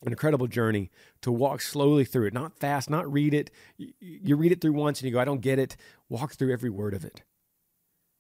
[0.02, 0.90] an incredible journey
[1.22, 3.52] to walk slowly through it, not fast, not read it.
[3.78, 5.76] You read it through once and you go, I don't get it.
[6.10, 7.22] Walk through every word of it,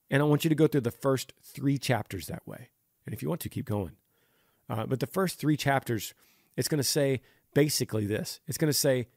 [0.09, 2.69] and I want you to go through the first three chapters that way.
[3.05, 3.93] And if you want to, keep going.
[4.69, 6.13] Uh, but the first three chapters,
[6.55, 7.21] it's going to say
[7.53, 9.07] basically this it's going to say,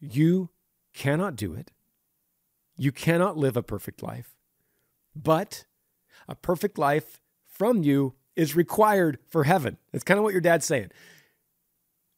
[0.00, 0.50] you
[0.94, 1.72] cannot do it.
[2.76, 4.36] You cannot live a perfect life,
[5.16, 5.64] but
[6.28, 9.78] a perfect life from you is required for heaven.
[9.92, 10.90] That's kind of what your dad's saying.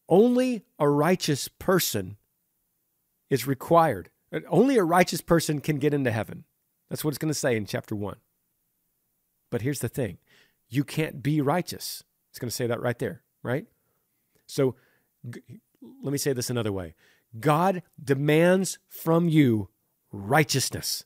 [0.09, 2.17] Only a righteous person
[3.31, 4.11] is required.
[4.49, 6.45] Only a righteous person can get into heaven.
[6.91, 8.17] That's what it's going to say in chapter one.
[9.51, 10.19] But here's the thing
[10.69, 12.05] you can't be righteous.
[12.31, 13.67] It's going to say that right there, right?
[14.47, 14.77] So
[15.25, 16.95] let me say this another way
[17.39, 19.69] God demands from you
[20.13, 21.05] righteousness.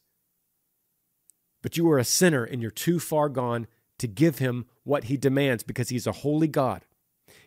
[1.62, 3.66] But you are a sinner and you're too far gone
[3.98, 6.85] to give him what he demands because he's a holy God.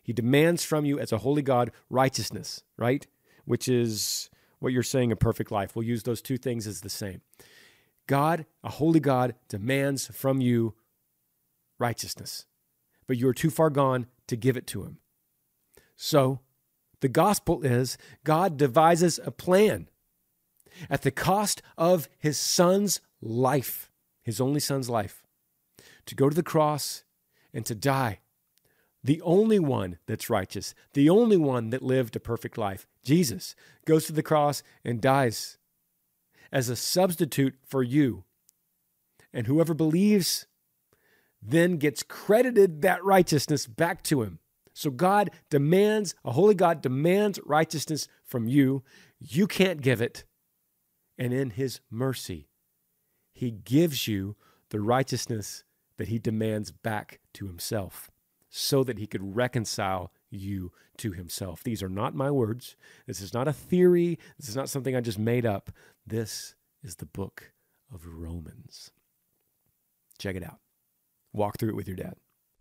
[0.01, 3.05] He demands from you as a holy God righteousness, right?
[3.45, 5.75] Which is what you're saying a perfect life.
[5.75, 7.21] We'll use those two things as the same.
[8.07, 10.73] God, a holy God, demands from you
[11.77, 12.45] righteousness,
[13.05, 14.97] but you are too far gone to give it to him.
[15.95, 16.39] So
[17.01, 19.89] the gospel is God devises a plan
[20.89, 25.23] at the cost of his son's life, his only son's life,
[26.05, 27.03] to go to the cross
[27.53, 28.19] and to die.
[29.03, 33.55] The only one that's righteous, the only one that lived a perfect life, Jesus,
[33.85, 35.57] goes to the cross and dies
[36.51, 38.23] as a substitute for you.
[39.33, 40.47] And whoever believes
[41.41, 44.39] then gets credited that righteousness back to him.
[44.77, 48.83] So God demands, a holy God demands righteousness from you.
[49.19, 50.23] you can't give it.
[51.17, 52.47] And in his mercy,
[53.33, 54.35] he gives you
[54.69, 55.63] the righteousness
[55.97, 58.11] that he demands back to himself
[58.51, 61.63] so that he could reconcile you to himself.
[61.63, 62.75] These are not my words.
[63.07, 64.19] This is not a theory.
[64.37, 65.71] This is not something I just made up.
[66.05, 67.51] This is the book
[67.91, 68.91] of Romans.
[70.19, 70.59] Check it out.
[71.33, 72.17] Walk through it with your dad.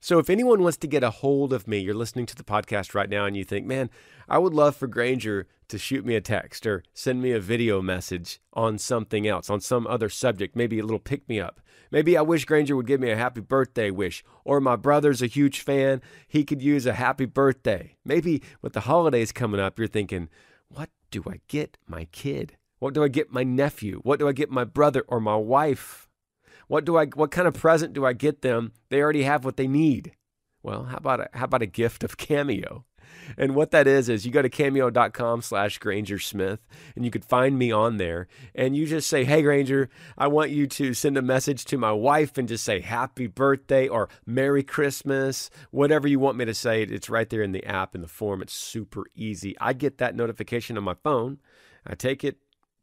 [0.06, 2.94] So, if anyone wants to get a hold of me, you're listening to the podcast
[2.94, 3.90] right now and you think, man,
[4.28, 7.82] I would love for Granger to shoot me a text or send me a video
[7.82, 11.60] message on something else, on some other subject, maybe a little pick me up.
[11.90, 15.26] Maybe I wish Granger would give me a happy birthday wish, or my brother's a
[15.26, 17.96] huge fan, he could use a happy birthday.
[18.04, 20.28] Maybe with the holidays coming up, you're thinking,
[20.68, 22.56] what do I get my kid?
[22.78, 23.98] What do I get my nephew?
[24.04, 26.05] What do I get my brother or my wife?
[26.68, 28.72] What do I what kind of present do I get them?
[28.88, 30.12] They already have what they need.
[30.62, 32.84] Well, how about a, how about a gift of Cameo?
[33.36, 36.60] And what that is is you go to cameo.com slash Granger Smith
[36.94, 40.50] and you could find me on there and you just say, Hey Granger, I want
[40.50, 44.62] you to send a message to my wife and just say happy birthday or Merry
[44.62, 46.82] Christmas, whatever you want me to say.
[46.82, 48.42] It's right there in the app in the form.
[48.42, 49.56] It's super easy.
[49.60, 51.38] I get that notification on my phone.
[51.86, 52.38] I take it,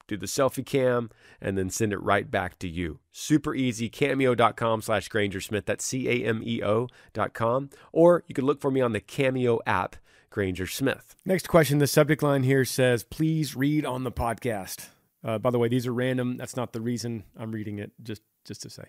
[0.08, 1.10] do the selfie cam,
[1.42, 3.00] and then send it right back to you.
[3.12, 3.90] Super easy.
[3.90, 5.66] Cameo.com slash Granger Smith.
[5.66, 7.70] That's C A M E O dot com.
[7.92, 9.96] Or you can look for me on the Cameo app,
[10.30, 11.16] Granger Smith.
[11.26, 11.80] Next question.
[11.80, 14.88] The subject line here says, please read on the podcast.
[15.24, 16.38] Uh, by the way, these are random.
[16.38, 18.86] That's not the reason I'm reading it, just, just to say.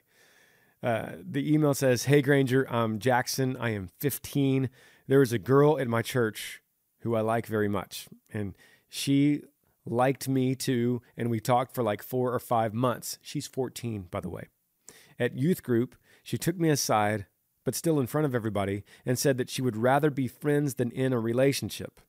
[0.82, 3.56] Uh, the email says, Hey Granger, I'm Jackson.
[3.58, 4.68] I am 15.
[5.06, 6.60] There is a girl at my church
[7.00, 8.08] who I like very much.
[8.32, 8.54] And
[8.88, 9.42] she
[9.86, 13.18] liked me too, and we talked for like four or five months.
[13.22, 14.48] She's 14, by the way.
[15.18, 17.26] At youth group, she took me aside,
[17.64, 20.90] but still in front of everybody, and said that she would rather be friends than
[20.90, 22.00] in a relationship.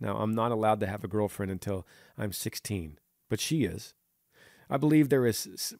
[0.00, 1.86] Now, I'm not allowed to have a girlfriend until
[2.16, 3.94] I'm 16, but she is.
[4.70, 5.74] I believe there is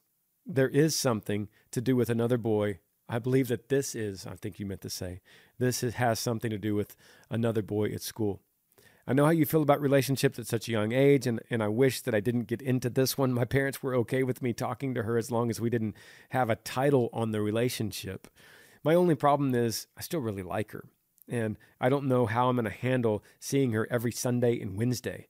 [0.45, 2.79] there is something to do with another boy.
[3.07, 5.21] I believe that this is, I think you meant to say,
[5.59, 6.95] this has something to do with
[7.29, 8.41] another boy at school.
[9.09, 11.67] I know how you feel about relationships at such a young age, and, and I
[11.67, 13.33] wish that I didn't get into this one.
[13.33, 15.95] My parents were okay with me talking to her as long as we didn't
[16.29, 18.27] have a title on the relationship.
[18.83, 20.85] My only problem is I still really like her,
[21.27, 25.25] and I don't know how I'm going to handle seeing her every Sunday and Wednesday.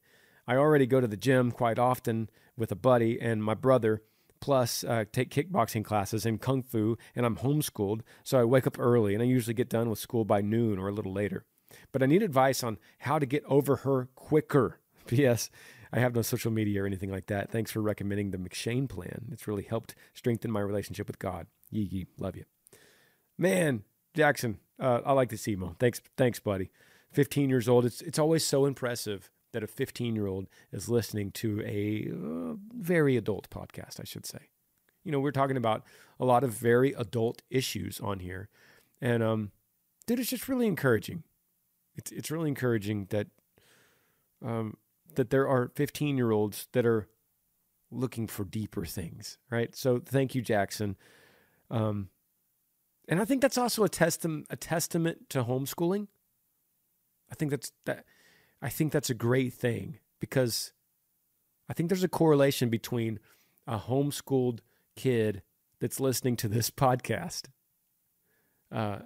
[0.45, 4.03] I already go to the gym quite often with a buddy and my brother,
[4.41, 8.77] plus uh, take kickboxing classes and kung fu, and I'm homeschooled, so I wake up
[8.77, 11.45] early and I usually get done with school by noon or a little later.
[11.91, 14.79] But I need advice on how to get over her quicker.
[15.07, 15.49] P.S.
[15.91, 17.51] I have no social media or anything like that.
[17.51, 19.29] Thanks for recommending the M'Cheyne plan.
[19.31, 21.47] It's really helped strengthen my relationship with God.
[21.71, 22.07] Yee yee.
[22.17, 22.45] Love you.
[23.37, 23.83] Man,
[24.15, 25.75] Jackson, uh, I like this email.
[25.79, 26.69] Thanks, thanks, buddy.
[27.11, 27.85] 15 years old.
[27.85, 32.55] It's, it's always so impressive that a 15 year old is listening to a uh,
[32.75, 34.49] very adult podcast, I should say.
[35.03, 35.83] You know, we're talking about
[36.19, 38.49] a lot of very adult issues on here.
[39.01, 39.51] And, um,
[40.05, 41.23] dude, it's just really encouraging
[41.99, 43.27] it's it's really encouraging that
[44.43, 44.77] um,
[45.15, 47.09] that there are 15 year olds that are
[47.91, 49.75] looking for deeper things, right?
[49.75, 50.95] So thank you, Jackson.
[51.69, 52.09] Um,
[53.09, 56.07] and I think that's also a testament a testament to homeschooling.
[57.29, 58.05] I think that's that.
[58.61, 60.71] I think that's a great thing because
[61.67, 63.19] I think there's a correlation between
[63.67, 64.59] a homeschooled
[64.95, 65.41] kid
[65.81, 67.47] that's listening to this podcast
[68.71, 68.99] uh,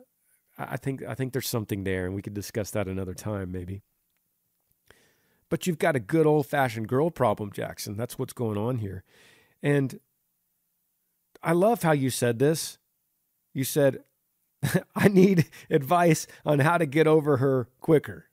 [0.57, 3.81] I think I think there's something there, and we could discuss that another time, maybe.
[5.49, 7.95] But you've got a good old fashioned girl problem, Jackson.
[7.97, 9.03] That's what's going on here.
[9.61, 9.99] And
[11.41, 12.77] I love how you said this.
[13.53, 14.03] You said,
[14.95, 18.25] I need advice on how to get over her quicker.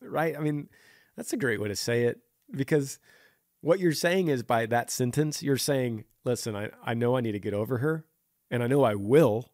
[0.00, 0.36] Right?
[0.36, 0.68] I mean,
[1.16, 2.98] that's a great way to say it because
[3.60, 7.32] what you're saying is by that sentence, you're saying, listen, I, I know I need
[7.32, 8.04] to get over her
[8.50, 9.50] and I know I will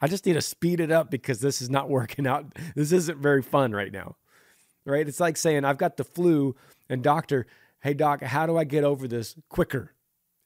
[0.00, 2.46] I just need to speed it up because this is not working out.
[2.74, 4.16] This isn't very fun right now.
[4.86, 5.06] Right?
[5.06, 6.56] It's like saying, I've got the flu,
[6.88, 7.46] and doctor,
[7.80, 9.92] hey, doc, how do I get over this quicker?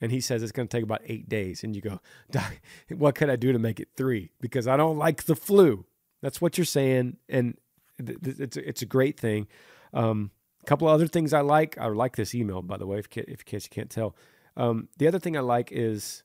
[0.00, 1.64] And he says it's going to take about eight days.
[1.64, 2.00] And you go,
[2.30, 4.30] Doc, what could I do to make it three?
[4.40, 5.86] Because I don't like the flu.
[6.20, 7.16] That's what you're saying.
[7.28, 7.57] And
[7.98, 9.46] it's, it's a great thing.
[9.92, 10.30] Um,
[10.62, 11.78] a couple of other things I like.
[11.78, 14.16] I like this email, by the way, if, if in case you can't tell.
[14.57, 16.22] Um, the other thing I like is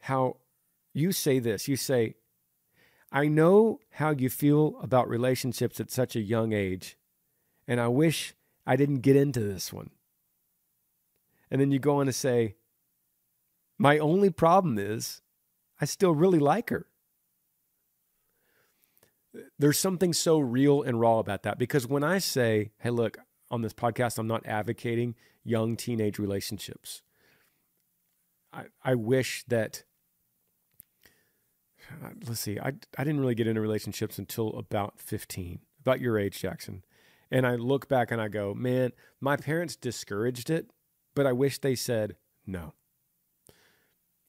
[0.00, 0.36] how
[0.92, 2.14] you say this you say,
[3.10, 6.96] I know how you feel about relationships at such a young age,
[7.68, 8.34] and I wish
[8.66, 9.90] I didn't get into this one.
[11.50, 12.56] And then you go on to say,
[13.78, 15.20] My only problem is
[15.80, 16.86] I still really like her.
[19.58, 23.18] There's something so real and raw about that because when I say, Hey, look,
[23.50, 25.14] on this podcast, I'm not advocating
[25.44, 27.02] young teenage relationships.
[28.52, 29.84] I, I wish that,
[32.26, 36.40] let's see, I, I didn't really get into relationships until about 15, about your age,
[36.40, 36.84] Jackson.
[37.30, 40.70] And I look back and I go, man, my parents discouraged it,
[41.14, 42.16] but I wish they said
[42.46, 42.74] no.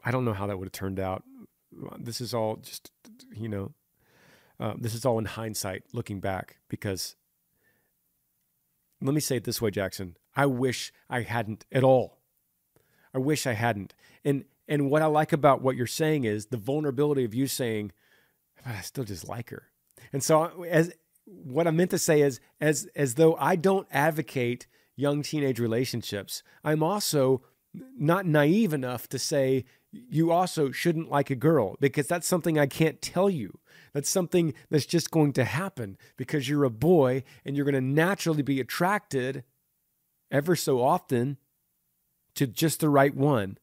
[0.05, 1.23] I don't know how that would have turned out.
[1.97, 2.91] This is all just,
[3.33, 3.73] you know,
[4.59, 7.15] uh, this is all in hindsight looking back because
[9.01, 10.15] let me say it this way, Jackson.
[10.35, 12.19] I wish I hadn't at all.
[13.13, 13.93] I wish I hadn't.
[14.23, 17.91] And and what I like about what you're saying is the vulnerability of you saying,
[18.65, 19.63] I still just like her.
[20.11, 20.93] And so as
[21.25, 26.43] what I meant to say is as as though I don't advocate young teenage relationships,
[26.63, 27.41] I'm also
[27.97, 32.65] not naive enough to say you also shouldn't like a girl because that's something I
[32.65, 33.59] can't tell you.
[33.93, 37.81] That's something that's just going to happen because you're a boy and you're going to
[37.81, 39.43] naturally be attracted
[40.31, 41.37] ever so often
[42.35, 43.57] to just the right one.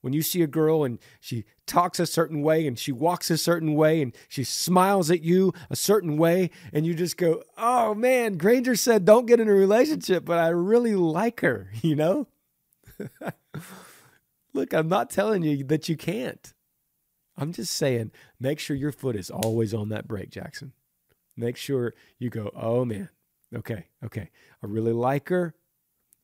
[0.00, 3.36] When you see a girl and she talks a certain way and she walks a
[3.36, 7.94] certain way and she smiles at you a certain way, and you just go, Oh
[7.94, 12.28] man, Granger said don't get in a relationship, but I really like her, you know?
[14.52, 16.52] Look, I'm not telling you that you can't.
[17.36, 20.72] I'm just saying, make sure your foot is always on that brake, Jackson.
[21.36, 23.08] Make sure you go, oh man,
[23.54, 24.30] okay, okay.
[24.62, 25.54] I really like her,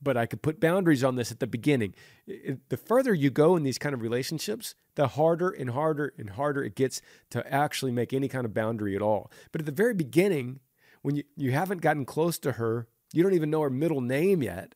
[0.03, 1.95] but I could put boundaries on this at the beginning.
[2.27, 6.31] It, the further you go in these kind of relationships, the harder and harder and
[6.31, 9.31] harder it gets to actually make any kind of boundary at all.
[9.53, 10.61] But at the very beginning,
[11.03, 14.43] when you, you haven't gotten close to her, you don't even know her middle name
[14.43, 14.75] yet,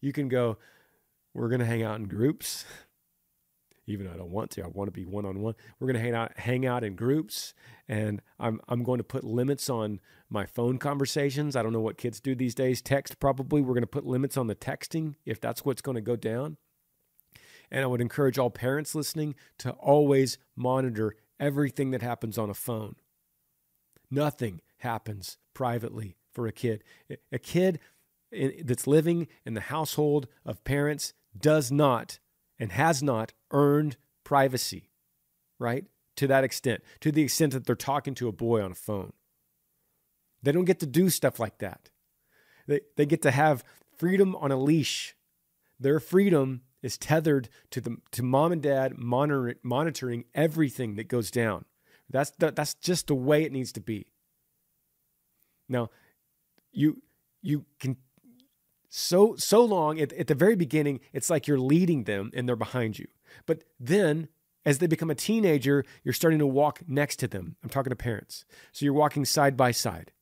[0.00, 0.58] you can go,
[1.34, 2.64] we're going to hang out in groups
[3.86, 4.64] even though I don't want to.
[4.64, 5.54] I want to be one on one.
[5.78, 7.54] We're going to hang out, hang out in groups,
[7.88, 11.56] and I'm I'm going to put limits on my phone conversations.
[11.56, 12.82] I don't know what kids do these days.
[12.82, 13.62] Text probably.
[13.62, 16.56] We're going to put limits on the texting if that's what's going to go down.
[17.70, 22.54] And I would encourage all parents listening to always monitor everything that happens on a
[22.54, 22.96] phone.
[24.10, 26.84] Nothing happens privately for a kid.
[27.32, 27.80] A kid
[28.30, 32.18] that's living in the household of parents does not
[32.58, 34.90] and has not earned privacy,
[35.58, 35.84] right?
[36.16, 39.12] To that extent, to the extent that they're talking to a boy on a phone.
[40.42, 41.90] They don't get to do stuff like that.
[42.66, 43.64] They, they get to have
[43.96, 45.16] freedom on a leash.
[45.78, 51.30] Their freedom is tethered to the to mom and dad monitor, monitoring everything that goes
[51.30, 51.64] down.
[52.08, 54.06] That's the, that's just the way it needs to be.
[55.68, 55.90] Now,
[56.72, 57.02] you
[57.42, 57.96] you can
[58.96, 62.56] so so long at, at the very beginning it's like you're leading them and they're
[62.56, 63.06] behind you.
[63.44, 64.28] But then
[64.64, 67.56] as they become a teenager you're starting to walk next to them.
[67.62, 68.44] I'm talking to parents.
[68.72, 70.12] So you're walking side by side.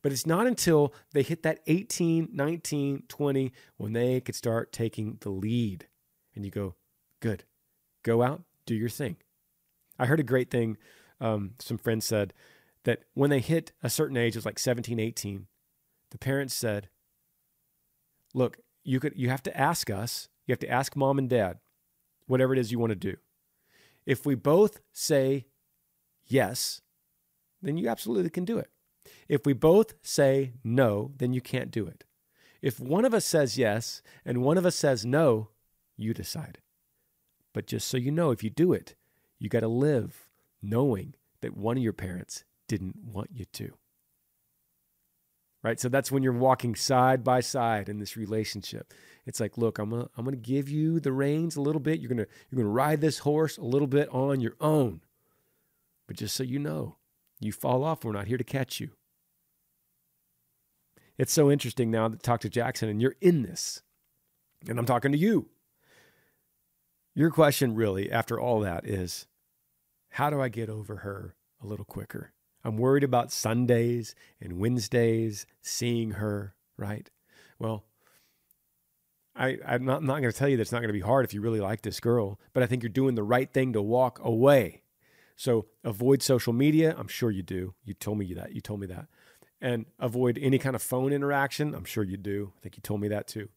[0.00, 5.18] But it's not until they hit that 18 19 20 when they could start taking
[5.20, 5.86] the lead.
[6.34, 6.74] And you go
[7.20, 7.44] good.
[8.02, 9.16] Go out do your thing.
[9.98, 10.78] I heard a great thing
[11.20, 12.32] um, some friends said
[12.84, 15.46] that when they hit a certain age it was like 17 18
[16.10, 16.88] the parents said
[18.34, 21.58] look, you could you have to ask us, you have to ask mom and dad
[22.26, 23.16] whatever it is you want to do.
[24.06, 25.46] If we both say
[26.26, 26.80] yes,
[27.60, 28.70] then you absolutely can do it.
[29.28, 32.04] If we both say no, then you can't do it.
[32.60, 35.50] If one of us says yes and one of us says no,
[35.96, 36.58] you decide.
[37.52, 38.94] But just so you know, if you do it,
[39.38, 40.28] you got to live
[40.62, 43.74] knowing that one of your parents didn't want you to
[45.62, 45.78] right?
[45.78, 48.92] So that's when you're walking side by side in this relationship.
[49.26, 52.00] It's like, look, I'm gonna I'm gonna give you the reins a little bit.
[52.00, 55.00] You're gonna you're gonna ride this horse a little bit on your own.
[56.08, 56.96] But just so you know,
[57.40, 58.90] you fall off, we're not here to catch you.
[61.18, 63.82] It's so interesting now to talk to Jackson and you're in this.
[64.68, 65.48] And I'm talking to you.
[67.14, 69.26] Your question really, after all that, is
[70.10, 72.32] how do I get over her a little quicker?
[72.64, 77.10] I'm worried about Sundays and Wednesdays seeing her, right?
[77.58, 77.84] Well,
[79.34, 81.24] I, I'm not, not going to tell you that it's not going to be hard
[81.24, 83.82] if you really like this girl, but I think you're doing the right thing to
[83.82, 84.82] walk away.
[85.36, 86.94] So avoid social media.
[86.96, 87.74] I'm sure you do.
[87.84, 88.54] You told me that.
[88.54, 89.06] You told me that.
[89.60, 91.74] And avoid any kind of phone interaction.
[91.74, 92.52] I'm sure you do.
[92.56, 93.48] I think you told me that too.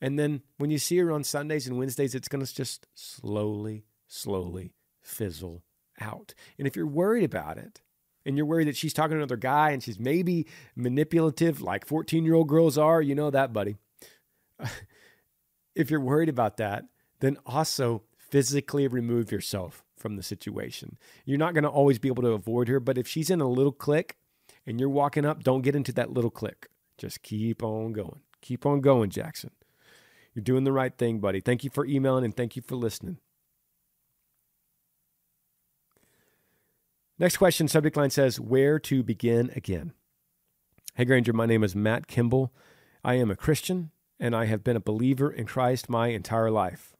[0.00, 3.84] And then when you see her on Sundays and Wednesdays, it's going to just slowly,
[4.08, 5.62] slowly fizzle
[6.00, 6.34] out.
[6.58, 7.80] And if you're worried about it,
[8.24, 10.46] and you're worried that she's talking to another guy and she's maybe
[10.76, 13.76] manipulative like 14 year old girls are, you know that, buddy.
[15.74, 16.84] if you're worried about that,
[17.20, 20.98] then also physically remove yourself from the situation.
[21.24, 23.48] You're not going to always be able to avoid her, but if she's in a
[23.48, 24.16] little click
[24.66, 26.68] and you're walking up, don't get into that little click.
[26.98, 28.20] Just keep on going.
[28.40, 29.50] Keep on going, Jackson.
[30.34, 31.40] You're doing the right thing, buddy.
[31.40, 33.18] Thank you for emailing and thank you for listening.
[37.16, 39.92] Next question, subject line says, Where to begin again?
[40.96, 42.52] Hey, Granger, my name is Matt Kimball.
[43.04, 46.96] I am a Christian and I have been a believer in Christ my entire life.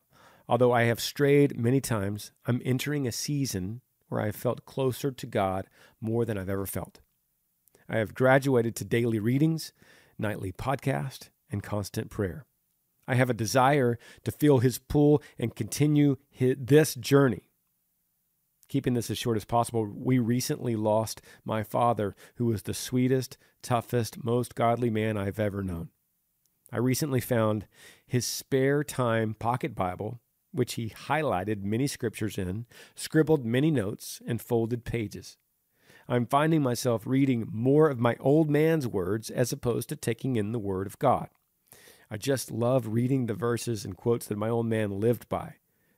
[0.49, 5.11] Although I have strayed many times, I'm entering a season where I have felt closer
[5.11, 5.67] to God
[6.01, 7.01] more than I've ever felt.
[7.89, 9.73] I have graduated to daily readings,
[10.17, 12.47] nightly podcast, and constant prayer.
[13.09, 17.49] I have a desire to feel His pull and continue his, this journey.
[18.69, 23.37] Keeping this as short as possible, we recently lost my father, who was the sweetest,
[23.62, 25.91] toughest, most godly man I've ever known.
[26.73, 27.67] I recently found
[28.07, 34.41] his spare time pocket Bible, which he highlighted many scriptures in, scribbled many notes, and
[34.41, 35.37] folded pages.
[36.09, 40.53] I'm finding myself reading more of my old man's words as opposed to taking in
[40.53, 41.29] the Word of God.
[42.11, 45.55] I just love reading the verses and quotes that my old man lived by,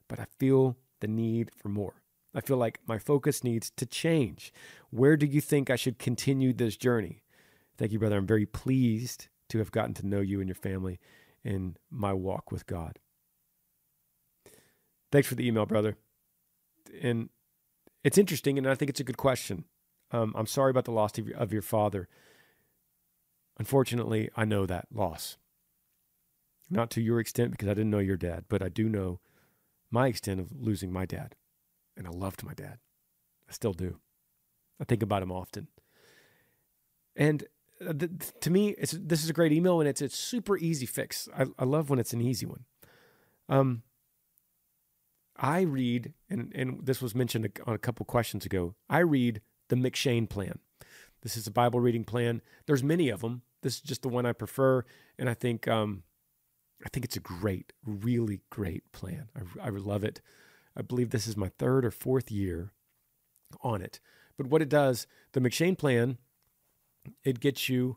[0.09, 2.03] but I feel the need for more.
[2.37, 4.53] I feel like my focus needs to change.
[4.91, 7.22] Where do you think I should continue this journey?
[7.78, 8.18] Thank you, brother.
[8.18, 11.01] I'm very pleased to have gotten to know you and your family
[11.43, 12.99] in my walk with God.
[15.11, 15.97] Thanks for the email, brother.
[17.01, 17.30] And
[18.05, 19.64] it's interesting, and I think it's a good question.
[20.11, 22.07] Um, I'm sorry about the loss of your, of your father.
[23.59, 25.39] Unfortunately, I know that loss.
[26.68, 29.20] Not to your extent because I didn't know your dad, but I do know
[29.91, 31.34] my extent of losing my dad.
[31.97, 32.78] And I loved my dad.
[33.49, 33.99] I still do.
[34.80, 35.68] I think about him often.
[37.14, 37.44] And
[37.80, 41.28] uh, th- to me, this is a great email and it's a super easy fix.
[41.36, 42.64] I, I love when it's an easy one.
[43.49, 43.82] Um,
[45.38, 49.76] I read, and, and this was mentioned on a couple questions ago, I read the
[49.76, 50.59] M'Cheyne plan.
[51.22, 52.40] This is a Bible reading plan.
[52.66, 53.42] There's many of them.
[53.62, 54.84] This is just the one I prefer,
[55.18, 56.05] and I think um,
[56.84, 59.28] I think it's a great, really great plan.
[59.34, 60.20] I, I love it.
[60.77, 62.72] I believe this is my third or fourth year
[63.62, 64.01] on it.
[64.37, 66.18] But what it does, the M'Cheyne plan,
[67.24, 67.97] it gets you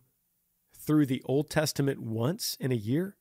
[0.74, 3.18] through the Old Testament once in a year,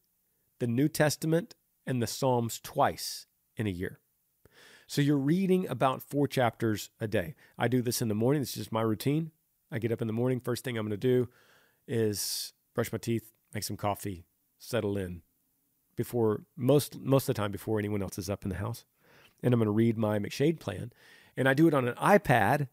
[0.61, 1.55] the New Testament
[1.87, 3.99] and the Psalms twice in a year.
[4.87, 7.35] So you're reading about four chapters a day.
[7.59, 8.41] I do this in the morning.
[8.41, 9.33] This is just my routine.
[9.71, 10.41] I get up in the morning.
[10.41, 11.29] First thing I'm going to do
[11.87, 14.25] is brush my teeth, make some coffee,
[14.59, 15.23] settle in
[15.97, 18.85] before most most of the time before anyone else is up in the house.
[19.43, 20.93] And I'm going to read my M'Cheyne plan.
[21.37, 22.69] And I do it on an iPad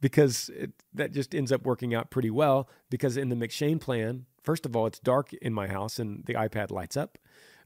[0.00, 2.68] because it, that just ends up working out pretty well.
[2.90, 6.34] Because in the M'Cheyne plan, first of all, it's dark in my house and the
[6.34, 7.18] iPad lights up.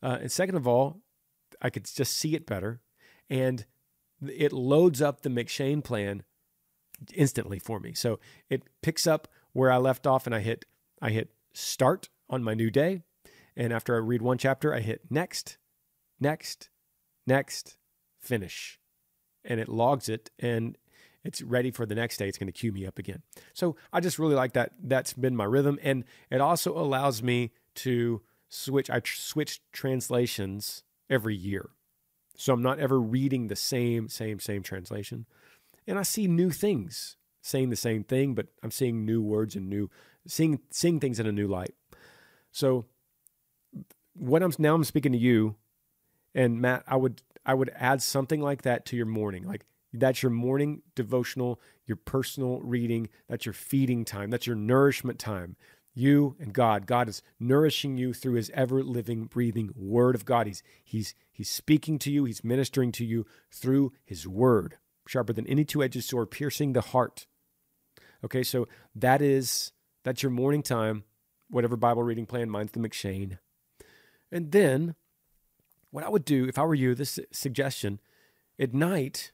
[0.02, 1.00] Uh, and second of all,
[1.62, 2.80] I could just see it better
[3.30, 3.64] and
[4.22, 6.22] it loads up the M'Cheyne plan
[7.14, 7.94] instantly for me.
[7.94, 8.18] So
[8.48, 10.64] it picks up where I left off and I hit
[11.00, 13.02] I hit start on my new day.
[13.56, 15.56] And after I read one chapter, I hit next,
[16.20, 16.68] next,
[17.26, 17.76] next,
[18.26, 18.78] finish.
[19.44, 20.76] And it logs it and
[21.26, 22.28] it's ready for the next day.
[22.28, 23.22] It's going to queue me up again.
[23.52, 24.72] So I just really like that.
[24.82, 25.78] That's been my rhythm.
[25.82, 28.90] And it also allows me to switch.
[28.90, 31.70] I switch translations every year.
[32.36, 35.26] So I'm not ever reading the same, same, same translation.
[35.86, 39.68] And I see new things saying the same thing, but I'm seeing new words and
[39.68, 39.88] new,
[40.26, 41.74] seeing, seeing things in a new light.
[42.52, 42.86] So
[44.14, 45.56] what I'm now I'm speaking to you
[46.34, 49.44] and Matt, I would, I would add something like that to your morning.
[49.44, 55.18] Like that's your morning devotional, your personal reading, that's your feeding time, that's your nourishment
[55.18, 55.56] time
[55.96, 56.86] you and God.
[56.86, 60.46] God is nourishing you through his ever living, breathing word of God.
[60.46, 64.76] He's, he's, he's speaking to you, he's ministering to you through his word,
[65.08, 67.26] sharper than any two edged sword, piercing the heart.
[68.22, 69.72] Okay, so that is
[70.04, 71.04] that's your morning time,
[71.48, 73.38] whatever Bible reading plan, mine's the M'Cheyne.
[74.30, 74.94] And then
[75.90, 78.00] what I would do if I were you, this suggestion,
[78.58, 79.32] at night,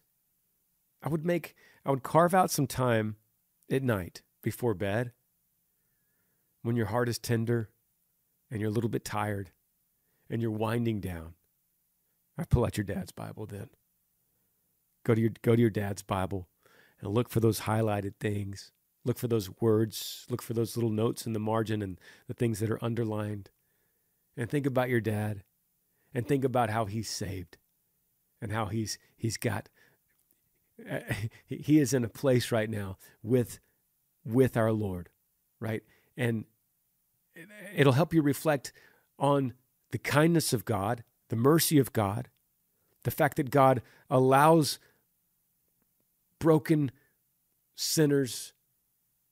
[1.03, 3.16] I would make I would carve out some time
[3.70, 5.12] at night before bed
[6.62, 7.70] when your heart is tender
[8.50, 9.50] and you're a little bit tired
[10.30, 11.34] and you're winding down,
[12.38, 13.68] I pull out your dad's Bible then.
[15.05, 16.48] Go to your go to your dad's Bible
[17.00, 18.70] and look for those highlighted things.
[19.05, 21.98] Look for those words, look for those little notes in the margin and
[22.28, 23.50] the things that are underlined.
[24.36, 25.42] And think about your dad
[26.15, 27.57] and think about how he's saved
[28.41, 29.69] and how he's he's got
[31.47, 33.61] he is in a place right now with
[34.25, 35.09] with our Lord,
[35.61, 35.83] right?
[36.17, 36.45] And
[37.75, 38.73] it'll help you reflect
[39.19, 39.55] on
[39.91, 42.29] the kindness of God, the mercy of God,
[43.05, 44.79] the fact that God allows
[46.39, 46.91] broken
[47.75, 48.53] sinners,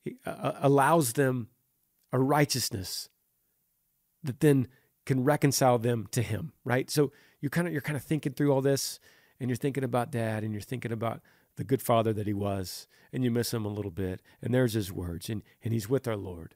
[0.03, 1.49] He uh, uh, allows them
[2.12, 3.09] a righteousness
[4.22, 4.68] that then
[5.11, 6.88] can reconcile them to him, right?
[6.88, 9.00] So you kind of you're kind of thinking through all this
[9.40, 11.20] and you're thinking about dad and you're thinking about
[11.56, 14.74] the good father that he was and you miss him a little bit and there's
[14.74, 16.54] his words and and he's with our Lord.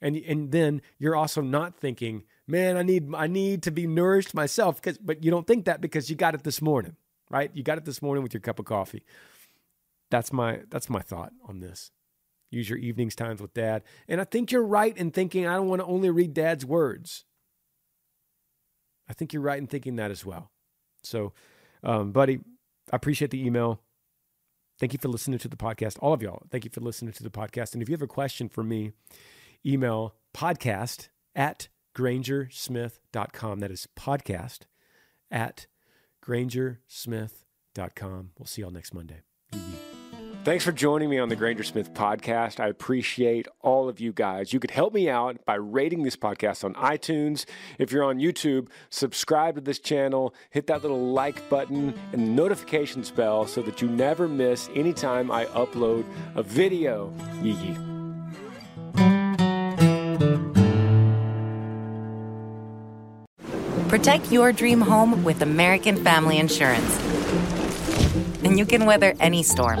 [0.00, 4.32] And and then you're also not thinking, "Man, I need I need to be nourished
[4.32, 6.96] myself," cuz but you don't think that because you got it this morning,
[7.28, 7.50] right?
[7.52, 9.04] You got it this morning with your cup of coffee.
[10.08, 11.90] That's my that's my thought on this.
[12.48, 13.82] Use your evenings times with dad.
[14.08, 17.26] And I think you're right in thinking I don't want to only read dad's words.
[19.08, 20.50] I think you're right in thinking that as well.
[21.02, 21.32] So,
[21.82, 22.40] um, buddy,
[22.92, 23.80] I appreciate the email.
[24.78, 25.96] Thank you for listening to the podcast.
[26.00, 27.72] All of y'all, thank you for listening to the podcast.
[27.72, 28.92] And if you have a question for me,
[29.64, 33.60] email podcast at grangersmith.com.
[33.60, 34.60] That is podcast
[35.30, 35.66] at
[36.24, 38.30] grangersmith.com.
[38.38, 39.22] We'll see y'all next Monday.
[40.46, 42.60] Thanks for joining me on the Granger Smith podcast.
[42.60, 44.52] I appreciate all of you guys.
[44.52, 47.46] You could help me out by rating this podcast on iTunes.
[47.80, 52.30] If you're on YouTube, subscribe to this channel, hit that little like button and the
[52.30, 56.04] notifications bell so that you never miss any time I upload
[56.36, 57.12] a video.
[57.42, 57.76] Yee yee.
[63.88, 67.00] Protect your dream home with American Family Insurance.
[68.44, 69.80] And you can weather any storm.